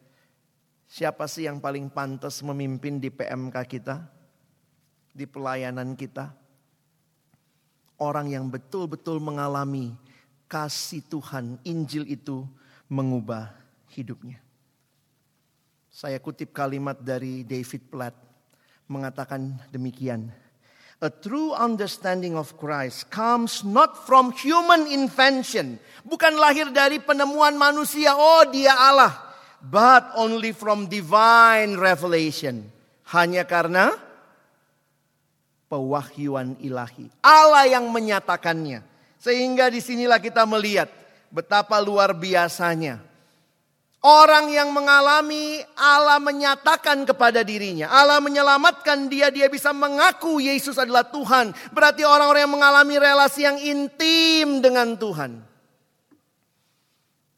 Siapa 0.88 1.28
sih 1.28 1.44
yang 1.44 1.60
paling 1.60 1.92
pantas 1.92 2.40
memimpin 2.40 2.96
di 2.96 3.12
PMK 3.12 3.56
kita? 3.68 4.08
Di 5.12 5.28
pelayanan 5.28 5.92
kita? 5.92 6.41
Orang 8.00 8.32
yang 8.32 8.48
betul-betul 8.48 9.18
mengalami 9.18 9.92
kasih 10.46 11.04
Tuhan, 11.08 11.58
Injil 11.64 12.08
itu 12.08 12.44
mengubah 12.88 13.52
hidupnya. 13.92 14.40
Saya 15.92 16.16
kutip 16.20 16.56
kalimat 16.56 16.96
dari 17.00 17.44
David 17.44 17.82
Platt 17.92 18.16
mengatakan 18.88 19.60
demikian. 19.68 20.32
A 21.02 21.10
true 21.10 21.50
understanding 21.52 22.38
of 22.38 22.54
Christ 22.56 23.10
comes 23.10 23.66
not 23.66 24.06
from 24.06 24.30
human 24.30 24.86
invention. 24.86 25.82
Bukan 26.06 26.38
lahir 26.38 26.70
dari 26.70 27.02
penemuan 27.02 27.58
manusia, 27.58 28.14
oh 28.14 28.46
dia 28.46 28.70
Allah. 28.70 29.32
but 29.62 30.10
only 30.18 30.50
from 30.50 30.90
divine 30.90 31.78
revelation. 31.78 32.66
Hanya 33.14 33.46
karena 33.46 33.94
pewahyuan 35.72 36.60
ilahi. 36.60 37.08
Allah 37.24 37.64
yang 37.64 37.88
menyatakannya. 37.88 38.84
Sehingga 39.16 39.72
di 39.72 39.80
sinilah 39.80 40.20
kita 40.20 40.44
melihat 40.44 40.92
betapa 41.32 41.80
luar 41.80 42.12
biasanya. 42.12 43.00
Orang 44.02 44.50
yang 44.50 44.74
mengalami 44.74 45.62
Allah 45.78 46.18
menyatakan 46.18 47.06
kepada 47.06 47.46
dirinya. 47.46 47.86
Allah 47.86 48.18
menyelamatkan 48.18 49.06
dia, 49.06 49.30
dia 49.30 49.46
bisa 49.46 49.70
mengaku 49.70 50.42
Yesus 50.42 50.74
adalah 50.74 51.06
Tuhan. 51.06 51.54
Berarti 51.70 52.02
orang-orang 52.02 52.42
yang 52.44 52.54
mengalami 52.58 52.94
relasi 52.98 53.46
yang 53.46 53.62
intim 53.62 54.58
dengan 54.58 54.98
Tuhan. 54.98 55.38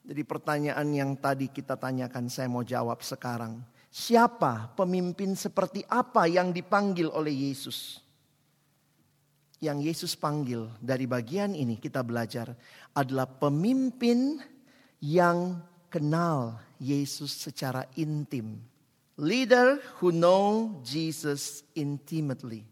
Jadi 0.04 0.22
pertanyaan 0.24 0.88
yang 0.92 1.10
tadi 1.20 1.52
kita 1.52 1.76
tanyakan 1.76 2.32
saya 2.32 2.48
mau 2.48 2.64
jawab 2.64 3.04
sekarang. 3.04 3.60
Siapa 3.92 4.72
pemimpin 4.72 5.36
seperti 5.36 5.84
apa 5.84 6.24
yang 6.24 6.48
dipanggil 6.48 7.12
oleh 7.12 7.52
Yesus? 7.52 8.03
Yang 9.64 9.78
Yesus 9.80 10.12
panggil 10.12 10.68
dari 10.76 11.08
bagian 11.08 11.56
ini 11.56 11.80
kita 11.80 12.04
belajar 12.04 12.52
adalah 12.92 13.24
pemimpin 13.24 14.36
yang 15.00 15.56
kenal 15.88 16.60
Yesus 16.76 17.32
secara 17.32 17.88
intim. 17.96 18.60
Leader 19.16 19.80
who 20.04 20.12
know 20.12 20.76
Jesus 20.84 21.64
intimately. 21.72 22.68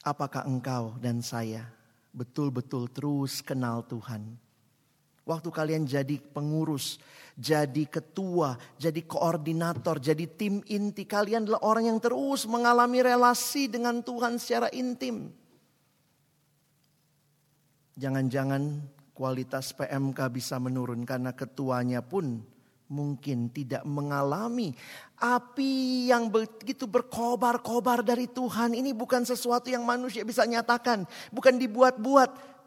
Apakah 0.00 0.48
engkau 0.48 0.96
dan 1.04 1.20
saya 1.20 1.68
betul-betul 2.16 2.88
terus 2.88 3.44
kenal 3.44 3.84
Tuhan? 3.84 4.40
Waktu 5.28 5.52
kalian 5.52 5.84
jadi 5.84 6.16
pengurus, 6.32 6.96
jadi 7.38 7.86
ketua, 7.86 8.58
jadi 8.74 8.98
koordinator, 9.06 10.02
jadi 10.02 10.26
tim 10.26 10.58
inti, 10.66 11.06
kalian 11.06 11.46
adalah 11.46 11.62
orang 11.62 11.86
yang 11.86 12.02
terus 12.02 12.42
mengalami 12.50 12.98
relasi 12.98 13.70
dengan 13.70 14.02
Tuhan 14.02 14.42
secara 14.42 14.66
intim. 14.74 15.30
Jangan-jangan 17.94 18.82
kualitas 19.14 19.70
PMK 19.70 20.18
bisa 20.34 20.58
menurun 20.58 21.06
karena 21.06 21.30
ketuanya 21.30 22.02
pun 22.02 22.42
mungkin 22.90 23.52
tidak 23.52 23.84
mengalami 23.84 24.72
api 25.20 26.06
yang 26.08 26.26
begitu 26.32 26.90
berkobar-kobar 26.90 28.02
dari 28.02 28.26
Tuhan. 28.26 28.74
Ini 28.74 28.90
bukan 28.96 29.22
sesuatu 29.22 29.70
yang 29.70 29.86
manusia 29.86 30.26
bisa 30.26 30.42
nyatakan, 30.42 31.06
bukan 31.30 31.54
dibuat-buat. 31.54 32.57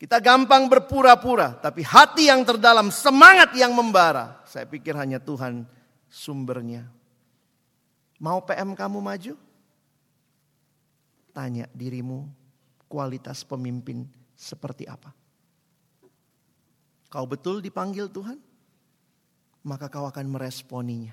Kita 0.00 0.16
gampang 0.16 0.64
berpura-pura, 0.64 1.52
tapi 1.60 1.84
hati 1.84 2.32
yang 2.32 2.40
terdalam, 2.40 2.88
semangat 2.88 3.52
yang 3.52 3.76
membara, 3.76 4.40
saya 4.48 4.64
pikir 4.64 4.96
hanya 4.96 5.20
Tuhan 5.20 5.68
sumbernya. 6.08 6.88
Mau 8.16 8.40
PM 8.48 8.72
kamu 8.72 8.96
maju? 8.96 9.36
Tanya 11.36 11.68
dirimu 11.76 12.24
kualitas 12.88 13.44
pemimpin 13.44 14.08
seperti 14.32 14.88
apa. 14.88 15.12
Kau 17.12 17.28
betul 17.28 17.60
dipanggil 17.60 18.08
Tuhan, 18.08 18.40
maka 19.68 19.92
kau 19.92 20.08
akan 20.08 20.32
meresponinya. 20.32 21.12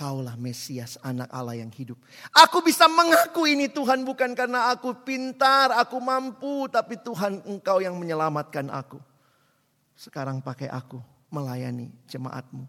Kaulah 0.00 0.32
Mesias 0.40 0.96
anak 1.04 1.28
Allah 1.28 1.60
yang 1.60 1.68
hidup. 1.68 2.00
Aku 2.32 2.64
bisa 2.64 2.88
mengaku 2.88 3.44
ini 3.44 3.68
Tuhan 3.68 4.00
bukan 4.00 4.32
karena 4.32 4.72
aku 4.72 4.96
pintar, 5.04 5.76
aku 5.76 6.00
mampu. 6.00 6.72
Tapi 6.72 6.96
Tuhan 7.04 7.44
engkau 7.44 7.84
yang 7.84 7.92
menyelamatkan 8.00 8.72
aku. 8.72 8.96
Sekarang 9.92 10.40
pakai 10.40 10.72
aku 10.72 10.96
melayani 11.28 11.92
jemaatmu. 12.08 12.64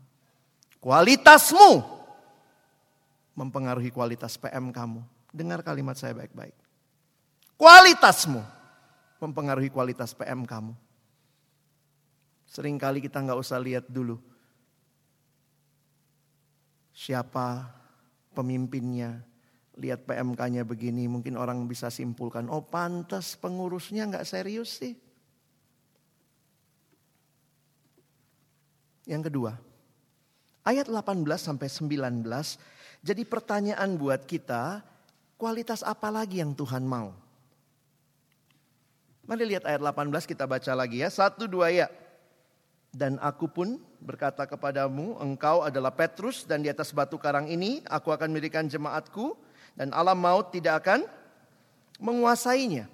Kualitasmu 0.84 1.80
mempengaruhi 3.32 3.96
kualitas 3.96 4.36
PM 4.36 4.68
kamu. 4.76 5.00
Dengar 5.32 5.64
kalimat 5.64 5.96
saya 5.96 6.12
baik-baik. 6.12 6.52
Kualitasmu 7.56 8.44
mempengaruhi 9.24 9.72
kualitas 9.72 10.12
PM 10.12 10.44
kamu. 10.44 10.76
Seringkali 12.52 13.00
kita 13.00 13.24
nggak 13.24 13.40
usah 13.40 13.56
lihat 13.56 13.88
dulu 13.88 14.20
siapa 17.02 17.74
pemimpinnya. 18.38 19.26
Lihat 19.82 20.06
PMK-nya 20.06 20.62
begini, 20.62 21.10
mungkin 21.10 21.40
orang 21.40 21.66
bisa 21.66 21.90
simpulkan, 21.90 22.46
oh 22.54 22.62
pantas 22.62 23.34
pengurusnya 23.40 24.06
nggak 24.06 24.28
serius 24.28 24.78
sih. 24.78 24.94
Yang 29.10 29.34
kedua, 29.34 29.58
ayat 30.62 30.86
18 30.86 31.26
sampai 31.42 31.66
19, 31.66 32.22
jadi 33.02 33.22
pertanyaan 33.26 33.98
buat 33.98 34.22
kita, 34.30 34.86
kualitas 35.42 35.82
apa 35.82 36.14
lagi 36.14 36.38
yang 36.38 36.54
Tuhan 36.54 36.86
mau? 36.86 37.18
Mari 39.26 39.58
lihat 39.58 39.66
ayat 39.66 39.82
18 39.82 40.30
kita 40.30 40.46
baca 40.46 40.72
lagi 40.78 41.02
ya. 41.02 41.10
Satu 41.10 41.50
dua 41.50 41.72
ya. 41.74 41.88
Dan 42.92 43.16
aku 43.24 43.48
pun 43.48 43.80
berkata 44.02 44.50
kepadamu, 44.50 45.22
engkau 45.22 45.62
adalah 45.62 45.94
Petrus 45.94 46.44
dan 46.44 46.66
di 46.66 46.74
atas 46.74 46.90
batu 46.90 47.22
karang 47.22 47.46
ini 47.46 47.86
aku 47.86 48.10
akan 48.10 48.34
mendirikan 48.34 48.66
jemaatku 48.66 49.38
dan 49.78 49.94
alam 49.94 50.18
maut 50.18 50.50
tidak 50.50 50.82
akan 50.84 51.06
menguasainya. 52.02 52.90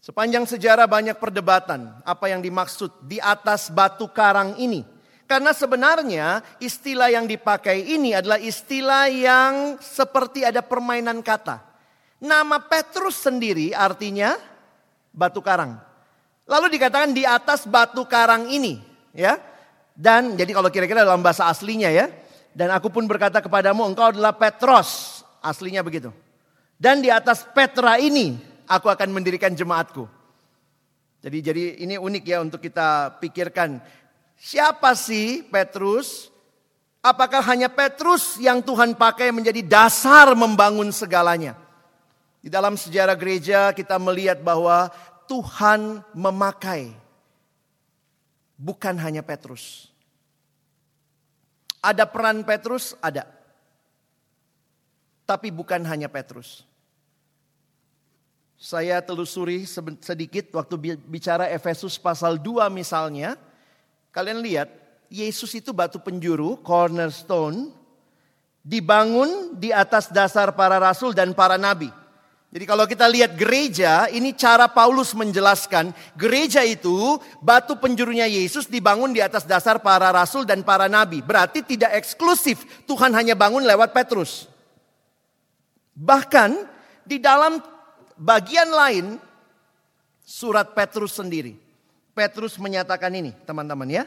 Sepanjang 0.00 0.48
sejarah 0.48 0.88
banyak 0.88 1.20
perdebatan 1.20 1.92
apa 2.08 2.32
yang 2.32 2.40
dimaksud 2.40 3.04
di 3.04 3.20
atas 3.20 3.68
batu 3.68 4.08
karang 4.08 4.56
ini. 4.56 4.80
Karena 5.28 5.54
sebenarnya 5.54 6.42
istilah 6.58 7.12
yang 7.12 7.28
dipakai 7.28 7.84
ini 7.84 8.16
adalah 8.16 8.40
istilah 8.40 9.06
yang 9.12 9.78
seperti 9.78 10.42
ada 10.42 10.64
permainan 10.64 11.22
kata. 11.22 11.62
Nama 12.18 12.58
Petrus 12.66 13.22
sendiri 13.22 13.70
artinya 13.76 14.34
batu 15.12 15.38
karang. 15.44 15.78
Lalu 16.50 16.66
dikatakan 16.74 17.14
di 17.14 17.22
atas 17.22 17.62
batu 17.68 18.02
karang 18.10 18.50
ini, 18.50 18.82
ya. 19.14 19.49
Dan 20.00 20.32
jadi 20.40 20.56
kalau 20.56 20.72
kira-kira 20.72 21.04
dalam 21.04 21.20
bahasa 21.20 21.44
aslinya 21.52 21.92
ya. 21.92 22.08
Dan 22.56 22.72
aku 22.72 22.88
pun 22.88 23.04
berkata 23.04 23.44
kepadamu 23.44 23.84
engkau 23.84 24.08
adalah 24.08 24.32
Petros. 24.32 25.20
Aslinya 25.44 25.84
begitu. 25.84 26.08
Dan 26.80 27.04
di 27.04 27.12
atas 27.12 27.44
Petra 27.44 28.00
ini 28.00 28.40
aku 28.64 28.88
akan 28.88 29.12
mendirikan 29.12 29.52
jemaatku. 29.52 30.08
Jadi 31.20 31.38
jadi 31.44 31.64
ini 31.84 32.00
unik 32.00 32.24
ya 32.24 32.40
untuk 32.40 32.64
kita 32.64 33.20
pikirkan. 33.20 33.76
Siapa 34.40 34.96
sih 34.96 35.44
Petrus? 35.44 36.32
Apakah 37.04 37.44
hanya 37.44 37.68
Petrus 37.68 38.40
yang 38.40 38.64
Tuhan 38.64 38.96
pakai 38.96 39.28
menjadi 39.28 39.60
dasar 39.60 40.32
membangun 40.32 40.88
segalanya? 40.96 41.60
Di 42.40 42.48
dalam 42.48 42.80
sejarah 42.80 43.20
gereja 43.20 43.76
kita 43.76 44.00
melihat 44.00 44.40
bahwa 44.40 44.88
Tuhan 45.28 46.00
memakai 46.16 46.96
bukan 48.56 48.96
hanya 48.96 49.20
Petrus. 49.20 49.89
Ada 51.80 52.04
peran 52.04 52.44
Petrus, 52.44 52.92
ada. 53.00 53.24
Tapi 55.24 55.48
bukan 55.48 55.80
hanya 55.88 56.12
Petrus. 56.12 56.68
Saya 58.60 59.00
telusuri 59.00 59.64
sedikit 60.04 60.52
waktu 60.52 61.00
bicara 61.08 61.48
Efesus 61.48 61.96
pasal 61.96 62.36
2 62.36 62.68
misalnya. 62.68 63.40
Kalian 64.12 64.44
lihat, 64.44 64.68
Yesus 65.08 65.56
itu 65.56 65.72
batu 65.72 65.96
penjuru, 65.96 66.60
cornerstone, 66.60 67.72
dibangun 68.60 69.56
di 69.56 69.72
atas 69.72 70.12
dasar 70.12 70.52
para 70.52 70.76
rasul 70.76 71.16
dan 71.16 71.32
para 71.32 71.56
nabi. 71.56 71.88
Jadi 72.50 72.64
kalau 72.66 72.82
kita 72.82 73.06
lihat 73.06 73.38
gereja, 73.38 74.10
ini 74.10 74.34
cara 74.34 74.66
Paulus 74.66 75.14
menjelaskan. 75.14 75.94
Gereja 76.18 76.66
itu 76.66 77.22
batu 77.38 77.78
penjurunya 77.78 78.26
Yesus 78.26 78.66
dibangun 78.66 79.14
di 79.14 79.22
atas 79.22 79.46
dasar 79.46 79.78
para 79.78 80.10
rasul 80.10 80.42
dan 80.42 80.66
para 80.66 80.90
nabi. 80.90 81.22
Berarti 81.22 81.62
tidak 81.62 81.94
eksklusif 81.94 82.66
Tuhan 82.90 83.14
hanya 83.14 83.38
bangun 83.38 83.62
lewat 83.62 83.94
Petrus. 83.94 84.50
Bahkan 85.94 86.66
di 87.06 87.22
dalam 87.22 87.62
bagian 88.18 88.66
lain 88.66 89.06
surat 90.26 90.74
Petrus 90.74 91.14
sendiri. 91.22 91.54
Petrus 92.18 92.58
menyatakan 92.58 93.14
ini 93.14 93.30
teman-teman 93.46 93.86
ya. 93.86 94.04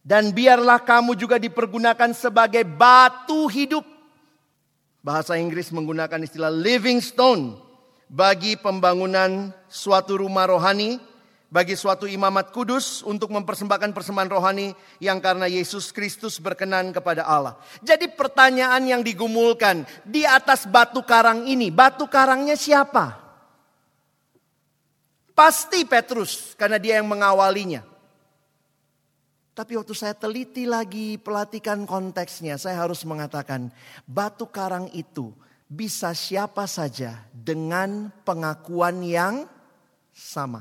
Dan 0.00 0.32
biarlah 0.32 0.80
kamu 0.80 1.18
juga 1.18 1.36
dipergunakan 1.36 2.16
sebagai 2.16 2.64
batu 2.64 3.44
hidup 3.52 3.95
Bahasa 5.06 5.38
Inggris 5.38 5.70
menggunakan 5.70 6.18
istilah 6.18 6.50
living 6.50 6.98
stone 6.98 7.54
bagi 8.10 8.58
pembangunan 8.58 9.54
suatu 9.70 10.18
rumah 10.18 10.50
rohani, 10.50 10.98
bagi 11.46 11.78
suatu 11.78 12.10
imamat 12.10 12.50
kudus 12.50 13.06
untuk 13.06 13.30
mempersembahkan 13.30 13.94
persembahan 13.94 14.34
rohani 14.34 14.74
yang 14.98 15.22
karena 15.22 15.46
Yesus 15.46 15.94
Kristus 15.94 16.42
berkenan 16.42 16.90
kepada 16.90 17.22
Allah. 17.22 17.54
Jadi 17.86 18.10
pertanyaan 18.18 18.82
yang 18.82 19.06
digumulkan 19.06 19.86
di 20.02 20.26
atas 20.26 20.66
batu 20.66 21.06
karang 21.06 21.46
ini, 21.46 21.70
batu 21.70 22.10
karangnya 22.10 22.58
siapa? 22.58 23.14
Pasti 25.38 25.86
Petrus 25.86 26.58
karena 26.58 26.82
dia 26.82 26.98
yang 26.98 27.06
mengawalinya. 27.06 27.95
Tapi 29.56 29.72
waktu 29.72 29.96
saya 29.96 30.12
teliti 30.12 30.68
lagi, 30.68 31.16
pelatikan 31.16 31.88
konteksnya, 31.88 32.60
saya 32.60 32.76
harus 32.84 33.00
mengatakan 33.08 33.72
batu 34.04 34.44
karang 34.44 34.92
itu 34.92 35.32
bisa 35.64 36.12
siapa 36.12 36.68
saja 36.68 37.24
dengan 37.32 38.12
pengakuan 38.20 39.00
yang 39.00 39.48
sama. 40.12 40.60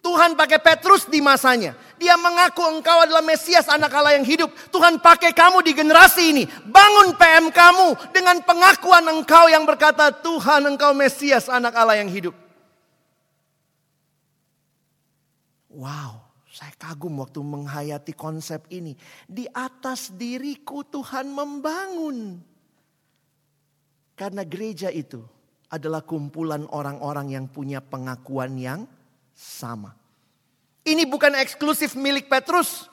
Tuhan 0.00 0.38
pakai 0.38 0.62
Petrus 0.62 1.10
di 1.10 1.18
masanya. 1.18 1.74
Dia 1.98 2.14
mengaku 2.14 2.62
engkau 2.78 3.04
adalah 3.04 3.20
Mesias 3.20 3.68
anak 3.68 3.90
Allah 3.92 4.16
yang 4.16 4.24
hidup. 4.24 4.48
Tuhan 4.70 5.02
pakai 5.02 5.34
kamu 5.34 5.60
di 5.66 5.76
generasi 5.76 6.30
ini. 6.30 6.44
Bangun 6.46 7.18
PM 7.18 7.52
kamu 7.52 8.14
dengan 8.14 8.38
pengakuan 8.46 9.04
engkau 9.12 9.50
yang 9.52 9.66
berkata 9.68 10.14
Tuhan 10.14 10.62
engkau 10.72 10.94
Mesias 10.96 11.50
anak 11.52 11.76
Allah 11.76 12.00
yang 12.00 12.08
hidup. 12.08 12.32
Wow, 15.70 16.26
saya 16.50 16.74
kagum 16.74 17.22
waktu 17.22 17.38
menghayati 17.46 18.10
konsep 18.18 18.66
ini. 18.74 18.98
Di 19.30 19.46
atas 19.54 20.10
diriku 20.10 20.82
Tuhan 20.82 21.30
membangun. 21.30 22.42
Karena 24.18 24.42
gereja 24.42 24.90
itu 24.90 25.22
adalah 25.70 26.02
kumpulan 26.02 26.66
orang-orang 26.74 27.32
yang 27.38 27.46
punya 27.46 27.78
pengakuan 27.78 28.58
yang 28.58 28.84
sama. 29.30 29.94
Ini 30.82 31.06
bukan 31.06 31.38
eksklusif 31.38 31.94
milik 31.94 32.26
Petrus. 32.26 32.90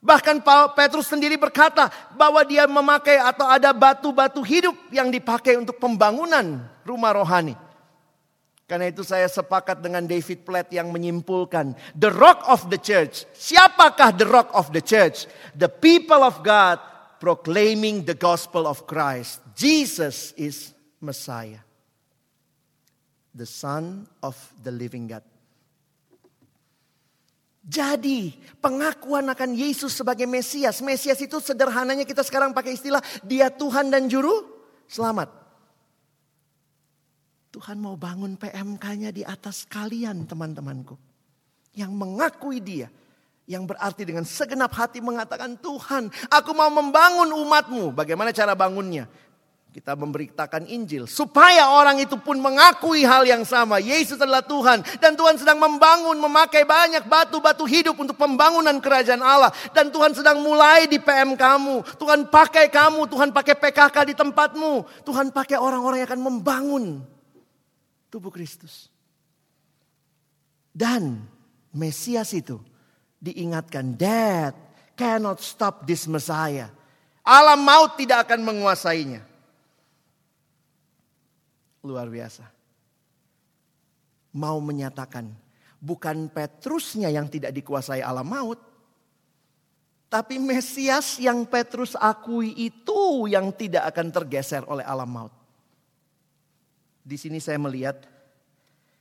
Bahkan 0.00 0.40
Petrus 0.72 1.12
sendiri 1.12 1.36
berkata 1.36 1.92
bahwa 2.16 2.40
dia 2.46 2.64
memakai 2.64 3.20
atau 3.20 3.44
ada 3.44 3.74
batu-batu 3.76 4.40
hidup 4.40 4.74
yang 4.88 5.12
dipakai 5.12 5.60
untuk 5.60 5.76
pembangunan 5.76 6.64
rumah 6.86 7.12
rohani. 7.12 7.65
Karena 8.66 8.90
itu 8.90 9.06
saya 9.06 9.30
sepakat 9.30 9.78
dengan 9.78 10.02
David 10.10 10.42
Platt 10.42 10.74
yang 10.74 10.90
menyimpulkan 10.90 11.78
the 11.94 12.10
rock 12.10 12.42
of 12.50 12.66
the 12.66 12.78
church. 12.78 13.22
Siapakah 13.30 14.10
the 14.18 14.26
rock 14.26 14.50
of 14.58 14.74
the 14.74 14.82
church? 14.82 15.30
The 15.54 15.70
people 15.70 16.26
of 16.26 16.42
God 16.42 16.82
proclaiming 17.22 18.02
the 18.02 18.18
gospel 18.18 18.66
of 18.66 18.82
Christ. 18.90 19.38
Jesus 19.54 20.34
is 20.34 20.74
Messiah. 20.98 21.62
The 23.30 23.46
son 23.46 24.10
of 24.18 24.34
the 24.58 24.74
living 24.74 25.06
God. 25.14 25.22
Jadi 27.66 28.34
pengakuan 28.62 29.26
akan 29.30 29.54
Yesus 29.54 29.94
sebagai 29.94 30.26
Mesias. 30.26 30.82
Mesias 30.82 31.18
itu 31.18 31.38
sederhananya 31.38 32.06
kita 32.06 32.22
sekarang 32.22 32.54
pakai 32.54 32.78
istilah 32.78 33.02
dia 33.22 33.50
Tuhan 33.50 33.90
dan 33.90 34.06
Juru 34.06 34.56
Selamat. 34.86 35.45
Tuhan 37.56 37.80
mau 37.80 37.96
bangun 37.96 38.36
PMK-nya 38.36 39.16
di 39.16 39.24
atas 39.24 39.64
kalian 39.64 40.28
teman-temanku. 40.28 40.92
Yang 41.72 41.88
mengakui 41.96 42.60
dia. 42.60 42.92
Yang 43.48 43.72
berarti 43.72 44.02
dengan 44.04 44.28
segenap 44.28 44.76
hati 44.76 45.00
mengatakan 45.00 45.56
Tuhan 45.56 46.12
aku 46.28 46.52
mau 46.52 46.68
membangun 46.68 47.32
umatmu. 47.32 47.96
Bagaimana 47.96 48.28
cara 48.36 48.52
bangunnya? 48.52 49.08
Kita 49.72 49.96
memberitakan 49.96 50.68
Injil 50.68 51.08
supaya 51.08 51.72
orang 51.72 51.96
itu 51.96 52.20
pun 52.20 52.36
mengakui 52.36 53.08
hal 53.08 53.24
yang 53.24 53.40
sama. 53.48 53.80
Yesus 53.80 54.20
adalah 54.20 54.44
Tuhan 54.44 54.84
dan 55.00 55.16
Tuhan 55.16 55.40
sedang 55.40 55.56
membangun 55.56 56.20
memakai 56.20 56.68
banyak 56.68 57.08
batu-batu 57.08 57.64
hidup 57.64 57.96
untuk 57.96 58.20
pembangunan 58.20 58.76
kerajaan 58.84 59.24
Allah 59.24 59.48
dan 59.72 59.88
Tuhan 59.88 60.12
sedang 60.12 60.44
mulai 60.44 60.84
di 60.92 61.00
PM 61.00 61.32
kamu. 61.32 61.96
Tuhan 61.96 62.28
pakai 62.28 62.68
kamu, 62.68 63.08
Tuhan 63.08 63.32
pakai 63.32 63.56
PKK 63.56 63.96
di 64.12 64.14
tempatmu. 64.16 65.04
Tuhan 65.08 65.32
pakai 65.32 65.56
orang-orang 65.56 66.04
yang 66.04 66.08
akan 66.12 66.24
membangun 66.24 67.15
tubuh 68.16 68.32
Kristus. 68.32 68.88
Dan 70.72 71.20
Mesias 71.76 72.32
itu 72.32 72.56
diingatkan, 73.20 73.92
Dad 73.92 74.56
cannot 74.96 75.44
stop 75.44 75.84
this 75.84 76.08
Messiah. 76.08 76.72
Alam 77.20 77.60
maut 77.60 78.00
tidak 78.00 78.24
akan 78.24 78.40
menguasainya. 78.40 79.20
Luar 81.84 82.08
biasa. 82.08 82.48
Mau 84.32 84.56
menyatakan, 84.64 85.28
bukan 85.76 86.32
Petrusnya 86.32 87.12
yang 87.12 87.28
tidak 87.28 87.52
dikuasai 87.52 88.00
alam 88.00 88.24
maut. 88.24 88.60
Tapi 90.08 90.40
Mesias 90.40 91.20
yang 91.20 91.44
Petrus 91.44 91.92
akui 92.00 92.56
itu 92.56 93.28
yang 93.28 93.52
tidak 93.52 93.92
akan 93.92 94.08
tergeser 94.08 94.64
oleh 94.64 94.84
alam 94.88 95.08
maut. 95.08 95.45
Di 97.06 97.14
sini 97.14 97.38
saya 97.38 97.54
melihat 97.62 98.02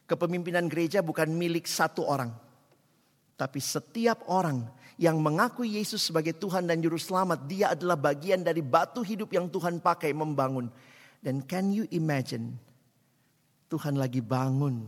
kepemimpinan 0.06 0.70
gereja 0.70 1.02
bukan 1.02 1.26
milik 1.34 1.66
satu 1.66 2.06
orang. 2.06 2.30
Tapi 3.34 3.58
setiap 3.58 4.30
orang 4.30 4.70
yang 5.02 5.18
mengakui 5.18 5.76
Yesus 5.76 6.06
sebagai 6.06 6.38
Tuhan 6.38 6.70
dan 6.70 6.80
Juru 6.80 7.02
Selamat, 7.02 7.50
dia 7.50 7.74
adalah 7.74 7.98
bagian 7.98 8.46
dari 8.46 8.62
batu 8.62 9.02
hidup 9.02 9.34
yang 9.34 9.50
Tuhan 9.50 9.82
pakai 9.82 10.14
membangun. 10.14 10.70
Dan 11.18 11.42
can 11.44 11.74
you 11.74 11.90
imagine 11.90 12.54
Tuhan 13.66 13.98
lagi 13.98 14.22
bangun 14.22 14.86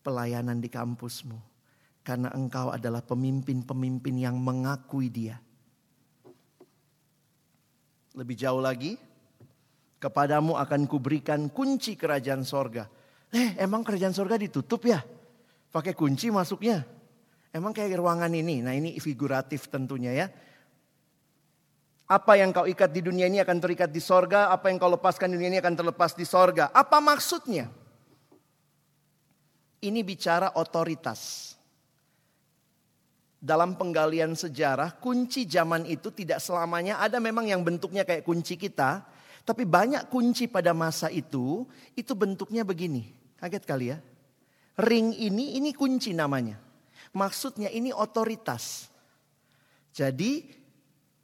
pelayanan 0.00 0.58
di 0.58 0.72
kampusmu. 0.72 1.36
Karena 2.02 2.34
engkau 2.34 2.74
adalah 2.74 3.04
pemimpin-pemimpin 3.04 4.16
yang 4.18 4.34
mengakui 4.40 5.06
dia. 5.06 5.38
Lebih 8.18 8.34
jauh 8.34 8.58
lagi, 8.58 8.98
kepadamu 10.02 10.58
akan 10.58 10.90
kuberikan 10.90 11.46
kunci 11.54 11.94
kerajaan 11.94 12.42
sorga. 12.42 12.90
Eh, 13.30 13.54
emang 13.62 13.86
kerajaan 13.86 14.10
sorga 14.10 14.34
ditutup 14.34 14.82
ya? 14.82 14.98
Pakai 15.70 15.94
kunci 15.94 16.34
masuknya. 16.34 16.82
Emang 17.54 17.70
kayak 17.70 18.02
ruangan 18.02 18.34
ini. 18.34 18.66
Nah 18.66 18.74
ini 18.74 18.98
figuratif 18.98 19.70
tentunya 19.70 20.10
ya. 20.10 20.26
Apa 22.10 22.36
yang 22.36 22.50
kau 22.50 22.66
ikat 22.66 22.90
di 22.92 23.00
dunia 23.00 23.30
ini 23.30 23.38
akan 23.40 23.56
terikat 23.62 23.88
di 23.94 24.02
sorga. 24.02 24.50
Apa 24.50 24.68
yang 24.68 24.82
kau 24.82 24.90
lepaskan 24.90 25.32
di 25.32 25.38
dunia 25.38 25.54
ini 25.54 25.60
akan 25.62 25.78
terlepas 25.78 26.18
di 26.18 26.26
sorga. 26.26 26.74
Apa 26.74 26.98
maksudnya? 26.98 27.70
Ini 29.80 30.00
bicara 30.02 30.58
otoritas. 30.58 31.54
Dalam 33.42 33.74
penggalian 33.74 34.38
sejarah, 34.38 35.02
kunci 35.02 35.50
zaman 35.50 35.82
itu 35.90 36.14
tidak 36.14 36.38
selamanya 36.38 37.02
ada 37.02 37.18
memang 37.18 37.48
yang 37.48 37.64
bentuknya 37.66 38.06
kayak 38.06 38.22
kunci 38.22 38.54
kita. 38.54 39.11
Tapi 39.42 39.66
banyak 39.66 40.06
kunci 40.06 40.46
pada 40.46 40.70
masa 40.70 41.10
itu, 41.10 41.66
itu 41.98 42.12
bentuknya 42.14 42.62
begini. 42.62 43.10
Kaget 43.42 43.64
kali 43.66 43.90
ya. 43.90 43.98
Ring 44.78 45.10
ini, 45.18 45.58
ini 45.58 45.74
kunci 45.74 46.14
namanya. 46.14 46.62
Maksudnya 47.12 47.68
ini 47.68 47.90
otoritas. 47.90 48.88
Jadi 49.92 50.46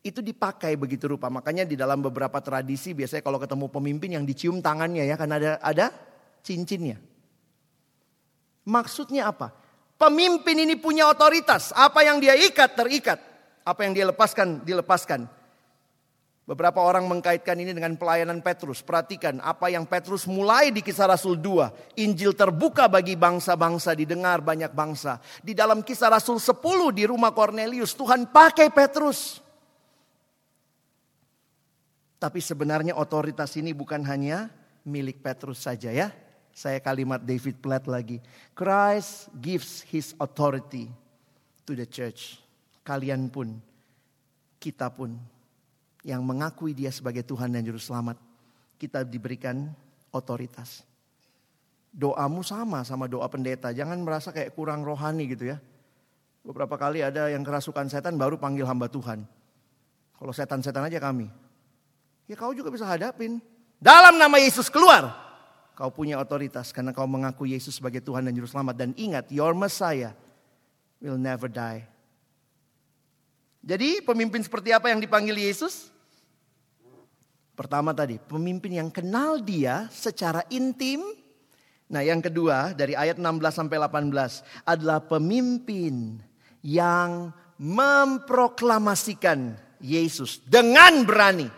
itu 0.02 0.20
dipakai 0.20 0.74
begitu 0.74 1.14
rupa. 1.14 1.30
Makanya 1.30 1.62
di 1.62 1.78
dalam 1.78 2.02
beberapa 2.02 2.42
tradisi 2.42 2.90
biasanya 2.92 3.22
kalau 3.22 3.38
ketemu 3.38 3.66
pemimpin 3.70 4.10
yang 4.18 4.24
dicium 4.26 4.58
tangannya 4.58 5.06
ya. 5.06 5.14
Karena 5.14 5.38
ada, 5.38 5.52
ada 5.62 5.86
cincinnya. 6.42 6.98
Maksudnya 8.66 9.30
apa? 9.30 9.54
Pemimpin 9.94 10.58
ini 10.58 10.74
punya 10.74 11.06
otoritas. 11.06 11.70
Apa 11.72 12.02
yang 12.02 12.18
dia 12.18 12.34
ikat, 12.34 12.74
terikat. 12.74 13.18
Apa 13.62 13.86
yang 13.86 13.94
dia 13.94 14.10
lepaskan, 14.10 14.66
dilepaskan. 14.66 15.37
Beberapa 16.48 16.80
orang 16.80 17.04
mengkaitkan 17.04 17.60
ini 17.60 17.76
dengan 17.76 17.92
pelayanan 18.00 18.40
Petrus. 18.40 18.80
Perhatikan 18.80 19.36
apa 19.44 19.68
yang 19.68 19.84
Petrus 19.84 20.24
mulai 20.24 20.72
di 20.72 20.80
kisah 20.80 21.04
Rasul 21.04 21.36
2. 21.36 22.00
Injil 22.00 22.32
terbuka 22.32 22.88
bagi 22.88 23.20
bangsa-bangsa, 23.20 23.92
didengar 23.92 24.40
banyak 24.40 24.72
bangsa. 24.72 25.20
Di 25.44 25.52
dalam 25.52 25.84
kisah 25.84 26.08
Rasul 26.08 26.40
10 26.40 26.56
di 26.96 27.04
rumah 27.04 27.36
Cornelius, 27.36 27.92
Tuhan 27.92 28.32
pakai 28.32 28.72
Petrus. 28.72 29.44
Tapi 32.16 32.40
sebenarnya 32.40 32.96
otoritas 32.96 33.52
ini 33.60 33.76
bukan 33.76 34.00
hanya 34.08 34.48
milik 34.88 35.20
Petrus 35.20 35.68
saja 35.68 35.92
ya. 35.92 36.16
Saya 36.56 36.80
kalimat 36.80 37.20
David 37.20 37.60
Platt 37.60 37.84
lagi. 37.84 38.24
Christ 38.56 39.28
gives 39.36 39.84
his 39.84 40.16
authority 40.16 40.88
to 41.68 41.76
the 41.76 41.84
church. 41.84 42.40
Kalian 42.88 43.28
pun, 43.28 43.60
kita 44.56 44.88
pun 44.88 45.12
yang 46.06 46.22
mengakui 46.22 46.76
dia 46.76 46.92
sebagai 46.94 47.26
Tuhan 47.26 47.50
dan 47.50 47.62
Juru 47.66 47.80
Selamat. 47.80 48.18
Kita 48.78 49.02
diberikan 49.02 49.70
otoritas. 50.14 50.86
Doamu 51.90 52.46
sama 52.46 52.86
sama 52.86 53.10
doa 53.10 53.26
pendeta. 53.26 53.74
Jangan 53.74 53.98
merasa 54.04 54.30
kayak 54.30 54.54
kurang 54.54 54.86
rohani 54.86 55.26
gitu 55.26 55.50
ya. 55.50 55.58
Beberapa 56.46 56.78
kali 56.78 57.02
ada 57.02 57.28
yang 57.28 57.42
kerasukan 57.42 57.90
setan 57.90 58.14
baru 58.14 58.38
panggil 58.38 58.62
hamba 58.64 58.86
Tuhan. 58.86 59.26
Kalau 60.14 60.32
setan-setan 60.32 60.86
aja 60.86 61.02
kami. 61.02 61.26
Ya 62.30 62.36
kau 62.38 62.54
juga 62.54 62.70
bisa 62.70 62.86
hadapin. 62.86 63.42
Dalam 63.78 64.18
nama 64.18 64.38
Yesus 64.38 64.70
keluar. 64.70 65.14
Kau 65.78 65.94
punya 65.94 66.18
otoritas 66.18 66.74
karena 66.74 66.90
kau 66.90 67.06
mengaku 67.06 67.46
Yesus 67.46 67.78
sebagai 67.78 68.02
Tuhan 68.02 68.26
dan 68.26 68.34
Juru 68.34 68.50
Selamat. 68.50 68.74
Dan 68.74 68.90
ingat, 68.98 69.30
your 69.30 69.54
Messiah 69.54 70.14
will 70.98 71.18
never 71.18 71.46
die. 71.46 71.86
Jadi 73.68 74.00
pemimpin 74.00 74.40
seperti 74.40 74.72
apa 74.72 74.88
yang 74.88 74.96
dipanggil 74.96 75.36
Yesus? 75.36 75.92
Pertama 77.52 77.92
tadi, 77.92 78.16
pemimpin 78.16 78.80
yang 78.80 78.88
kenal 78.88 79.44
dia 79.44 79.92
secara 79.92 80.40
intim. 80.48 81.04
Nah 81.92 82.00
yang 82.00 82.24
kedua 82.24 82.72
dari 82.72 82.96
ayat 82.96 83.20
16 83.20 83.28
sampai 83.52 83.76
18 83.76 84.64
adalah 84.64 85.04
pemimpin 85.04 86.16
yang 86.64 87.28
memproklamasikan 87.60 89.52
Yesus 89.84 90.40
dengan 90.48 91.04
berani. 91.04 91.52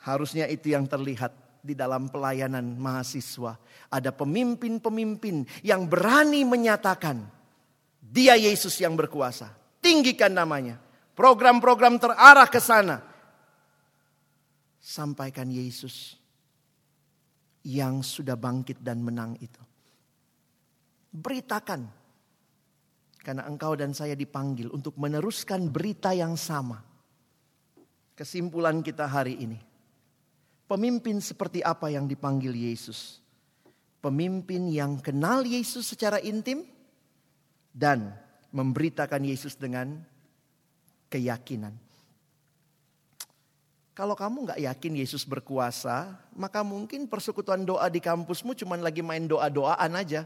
Harusnya 0.00 0.48
itu 0.48 0.72
yang 0.72 0.88
terlihat 0.88 1.60
di 1.60 1.76
dalam 1.76 2.08
pelayanan 2.08 2.64
mahasiswa. 2.80 3.60
Ada 3.92 4.16
pemimpin-pemimpin 4.16 5.44
yang 5.60 5.84
berani 5.84 6.40
menyatakan 6.48 7.20
dia 8.00 8.32
Yesus 8.40 8.80
yang 8.80 8.96
berkuasa. 8.96 9.59
Tinggikan 9.80 10.36
namanya. 10.36 10.76
Program-program 11.16 11.96
terarah 12.00 12.48
ke 12.48 12.60
sana. 12.60 13.00
Sampaikan 14.80 15.48
Yesus 15.48 16.16
yang 17.64 18.00
sudah 18.00 18.36
bangkit 18.36 18.80
dan 18.80 19.04
menang 19.04 19.36
itu. 19.40 19.60
Beritakan. 21.12 21.88
Karena 23.20 23.44
engkau 23.44 23.76
dan 23.76 23.92
saya 23.92 24.16
dipanggil 24.16 24.72
untuk 24.72 24.96
meneruskan 24.96 25.68
berita 25.68 26.16
yang 26.16 26.40
sama. 26.40 26.80
Kesimpulan 28.16 28.80
kita 28.80 29.04
hari 29.04 29.36
ini. 29.36 29.60
Pemimpin 30.64 31.20
seperti 31.20 31.60
apa 31.60 31.92
yang 31.92 32.08
dipanggil 32.08 32.54
Yesus? 32.56 33.20
Pemimpin 34.00 34.72
yang 34.72 34.96
kenal 35.04 35.44
Yesus 35.44 35.92
secara 35.92 36.16
intim 36.24 36.64
dan 37.76 38.16
memberitakan 38.50 39.22
Yesus 39.22 39.54
dengan 39.54 39.98
keyakinan. 41.10 41.74
Kalau 43.90 44.16
kamu 44.16 44.48
nggak 44.48 44.60
yakin 44.64 44.92
Yesus 45.02 45.26
berkuasa, 45.28 46.16
maka 46.32 46.64
mungkin 46.64 47.04
persekutuan 47.04 47.66
doa 47.66 47.90
di 47.92 48.00
kampusmu 48.00 48.56
cuma 48.56 48.78
lagi 48.80 49.04
main 49.04 49.28
doa-doaan 49.28 49.92
aja. 49.92 50.24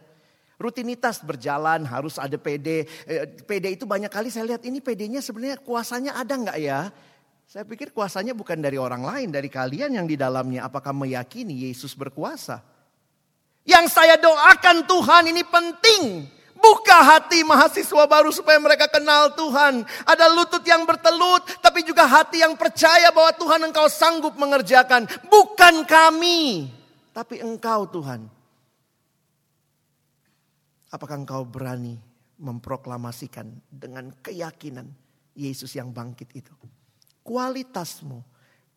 Rutinitas 0.55 1.18
berjalan 1.18 1.83
harus 1.83 2.14
ada 2.14 2.39
PD. 2.39 2.87
Eh, 2.87 3.27
PD 3.43 3.75
itu 3.75 3.83
banyak 3.83 4.07
kali 4.07 4.31
saya 4.31 4.55
lihat 4.55 4.62
ini 4.62 4.79
PD-nya 4.79 5.18
sebenarnya 5.18 5.59
kuasanya 5.59 6.14
ada 6.14 6.39
nggak 6.39 6.59
ya? 6.62 6.95
Saya 7.51 7.66
pikir 7.66 7.91
kuasanya 7.91 8.33
bukan 8.33 8.62
dari 8.62 8.79
orang 8.79 9.03
lain, 9.03 9.29
dari 9.35 9.51
kalian 9.51 9.99
yang 9.99 10.07
di 10.07 10.14
dalamnya. 10.14 10.70
Apakah 10.70 10.95
meyakini 10.95 11.66
Yesus 11.66 11.99
berkuasa? 11.99 12.62
Yang 13.66 13.97
saya 13.97 14.14
doakan 14.20 14.87
Tuhan 14.87 15.25
ini 15.35 15.43
penting. 15.43 16.03
Buka 16.65 16.97
hati 17.05 17.45
mahasiswa 17.45 18.09
baru 18.09 18.33
supaya 18.33 18.57
mereka 18.57 18.89
kenal 18.89 19.37
Tuhan. 19.37 19.85
Ada 20.09 20.33
lutut 20.33 20.65
yang 20.65 20.89
bertelut, 20.89 21.45
tapi 21.61 21.85
juga 21.85 22.09
hati 22.09 22.41
yang 22.41 22.57
percaya 22.57 23.12
bahwa 23.12 23.37
Tuhan 23.37 23.69
engkau 23.69 23.85
sanggup 23.93 24.33
mengerjakan. 24.41 25.05
Bukan 25.29 25.85
kami, 25.85 26.73
tapi 27.12 27.45
engkau 27.45 27.85
Tuhan. 27.85 28.33
Apakah 30.89 31.21
engkau 31.21 31.45
berani 31.45 32.01
memproklamasikan 32.41 33.45
dengan 33.69 34.09
keyakinan 34.25 34.89
Yesus 35.37 35.77
yang 35.77 35.93
bangkit 35.93 36.33
itu? 36.33 36.55
Kualitasmu 37.21 38.25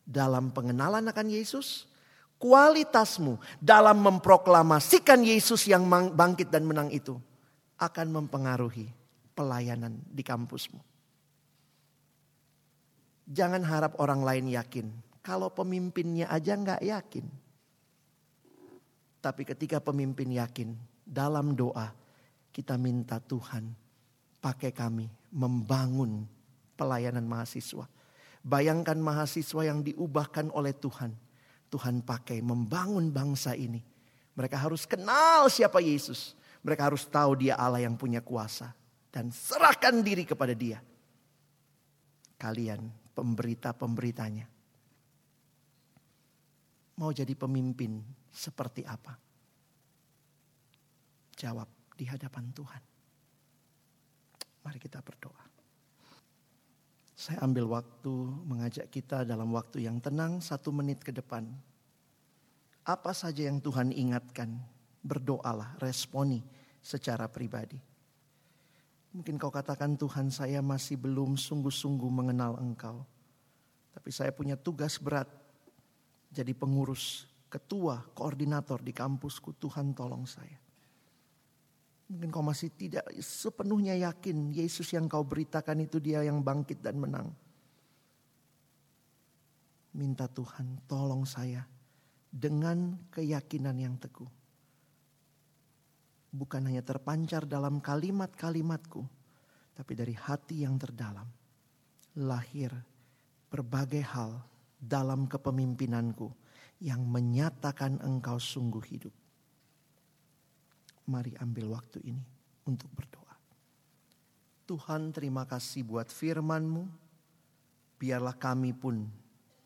dalam 0.04 0.52
pengenalan 0.52 1.08
akan 1.08 1.28
Yesus, 1.32 1.88
kualitasmu 2.36 3.40
dalam 3.64 4.04
memproklamasikan 4.04 5.24
Yesus 5.24 5.72
yang 5.72 5.88
bangkit 6.12 6.52
dan 6.52 6.68
menang 6.68 6.92
itu 6.92 7.16
akan 7.78 8.08
mempengaruhi 8.10 8.90
pelayanan 9.38 10.02
di 10.10 10.26
kampusmu. 10.26 10.82
Jangan 13.28 13.62
harap 13.62 14.00
orang 14.02 14.24
lain 14.24 14.46
yakin. 14.50 14.88
Kalau 15.22 15.52
pemimpinnya 15.52 16.32
aja 16.32 16.56
nggak 16.56 16.82
yakin. 16.82 17.26
Tapi 19.20 19.44
ketika 19.44 19.84
pemimpin 19.84 20.32
yakin 20.32 20.72
dalam 21.04 21.52
doa 21.52 21.92
kita 22.56 22.80
minta 22.80 23.20
Tuhan 23.20 23.70
pakai 24.40 24.72
kami 24.72 25.06
membangun 25.36 26.24
pelayanan 26.80 27.28
mahasiswa. 27.28 27.86
Bayangkan 28.48 28.96
mahasiswa 28.96 29.62
yang 29.68 29.84
diubahkan 29.84 30.48
oleh 30.56 30.72
Tuhan. 30.72 31.12
Tuhan 31.68 32.00
pakai 32.00 32.40
membangun 32.40 33.12
bangsa 33.12 33.52
ini. 33.52 33.84
Mereka 34.40 34.56
harus 34.56 34.88
kenal 34.88 35.52
siapa 35.52 35.84
Yesus. 35.84 36.32
Mereka 36.62 36.94
harus 36.94 37.06
tahu 37.06 37.38
dia 37.48 37.58
Allah 37.58 37.84
yang 37.84 37.98
punya 37.98 38.22
kuasa. 38.22 38.74
Dan 39.12 39.34
serahkan 39.34 40.02
diri 40.06 40.24
kepada 40.24 40.54
dia. 40.54 40.78
Kalian 42.38 42.86
pemberita-pemberitanya. 43.18 44.46
Mau 46.98 47.14
jadi 47.14 47.34
pemimpin 47.38 48.02
seperti 48.30 48.86
apa? 48.86 49.18
Jawab 51.38 51.70
di 51.94 52.06
hadapan 52.06 52.46
Tuhan. 52.54 52.84
Mari 54.66 54.78
kita 54.82 55.02
berdoa. 55.02 55.46
Saya 57.18 57.42
ambil 57.42 57.66
waktu 57.66 58.14
mengajak 58.46 58.94
kita 58.94 59.26
dalam 59.26 59.50
waktu 59.50 59.90
yang 59.90 59.98
tenang 59.98 60.38
satu 60.38 60.70
menit 60.70 61.02
ke 61.02 61.10
depan. 61.10 61.50
Apa 62.86 63.10
saja 63.14 63.50
yang 63.50 63.58
Tuhan 63.58 63.90
ingatkan 63.90 64.62
berdoalah, 65.08 65.80
responi 65.80 66.44
secara 66.84 67.32
pribadi. 67.32 67.80
Mungkin 69.16 69.40
kau 69.40 69.50
katakan 69.50 69.96
Tuhan 69.96 70.30
saya 70.30 70.60
masih 70.60 71.00
belum 71.00 71.40
sungguh-sungguh 71.40 72.12
mengenal 72.12 72.60
engkau. 72.60 73.02
Tapi 73.96 74.10
saya 74.14 74.30
punya 74.30 74.54
tugas 74.54 75.02
berat 75.02 75.26
jadi 76.30 76.54
pengurus, 76.54 77.26
ketua, 77.50 78.04
koordinator 78.14 78.84
di 78.84 78.94
kampusku. 78.94 79.58
Tuhan 79.58 79.98
tolong 79.98 80.28
saya. 80.30 80.60
Mungkin 82.14 82.30
kau 82.30 82.46
masih 82.46 82.72
tidak 82.72 83.10
sepenuhnya 83.20 83.98
yakin 83.98 84.54
Yesus 84.54 84.94
yang 84.94 85.10
kau 85.10 85.26
beritakan 85.26 85.84
itu 85.84 85.98
dia 86.00 86.22
yang 86.22 86.40
bangkit 86.46 86.80
dan 86.80 87.02
menang. 87.02 87.34
Minta 89.98 90.30
Tuhan 90.30 90.86
tolong 90.86 91.26
saya 91.26 91.66
dengan 92.30 93.10
keyakinan 93.10 93.76
yang 93.82 93.98
teguh 93.98 94.37
bukan 96.38 96.70
hanya 96.70 96.86
terpancar 96.86 97.50
dalam 97.50 97.82
kalimat-kalimatku, 97.82 99.02
tapi 99.74 99.94
dari 99.98 100.14
hati 100.14 100.62
yang 100.62 100.78
terdalam 100.78 101.26
lahir 102.18 102.74
berbagai 103.50 104.02
hal 104.02 104.42
dalam 104.78 105.30
kepemimpinanku 105.30 106.30
yang 106.82 107.06
menyatakan 107.06 108.02
engkau 108.02 108.38
sungguh 108.38 108.84
hidup. 108.86 109.14
Mari 111.08 111.34
ambil 111.42 111.78
waktu 111.78 112.04
ini 112.04 112.26
untuk 112.68 112.90
berdoa. 112.94 113.38
Tuhan 114.68 115.16
terima 115.16 115.48
kasih 115.48 115.88
buat 115.88 116.12
firman-Mu. 116.12 116.84
Biarlah 117.98 118.36
kami 118.36 118.76
pun 118.76 119.08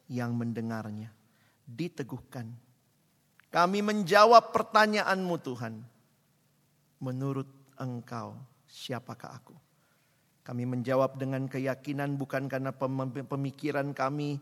yang 0.08 0.38
mendengarnya 0.38 1.10
diteguhkan. 1.66 2.48
Kami 3.52 3.80
menjawab 3.84 4.56
pertanyaan-Mu 4.56 5.36
Tuhan 5.42 5.91
menurut 7.02 7.50
engkau 7.82 8.38
siapakah 8.70 9.36
aku? 9.36 9.58
Kami 10.42 10.66
menjawab 10.66 11.22
dengan 11.22 11.46
keyakinan 11.46 12.18
bukan 12.18 12.50
karena 12.50 12.74
pemikiran 12.74 13.94
kami, 13.94 14.42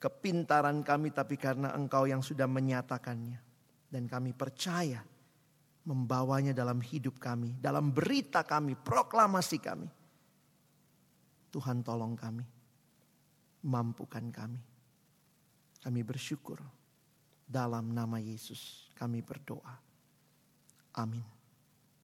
kepintaran 0.00 0.80
kami, 0.80 1.12
tapi 1.12 1.36
karena 1.36 1.76
engkau 1.76 2.08
yang 2.08 2.24
sudah 2.24 2.48
menyatakannya. 2.48 3.40
Dan 3.92 4.08
kami 4.08 4.32
percaya 4.32 5.04
membawanya 5.84 6.56
dalam 6.56 6.80
hidup 6.80 7.20
kami, 7.20 7.60
dalam 7.60 7.92
berita 7.92 8.40
kami, 8.40 8.72
proklamasi 8.72 9.58
kami. 9.60 9.88
Tuhan 11.52 11.84
tolong 11.84 12.16
kami, 12.16 12.44
mampukan 13.68 14.32
kami. 14.32 14.60
Kami 15.82 16.00
bersyukur 16.06 16.62
dalam 17.44 17.92
nama 17.92 18.16
Yesus 18.16 18.88
kami 18.96 19.20
berdoa. 19.20 19.76
Amin. 20.96 21.41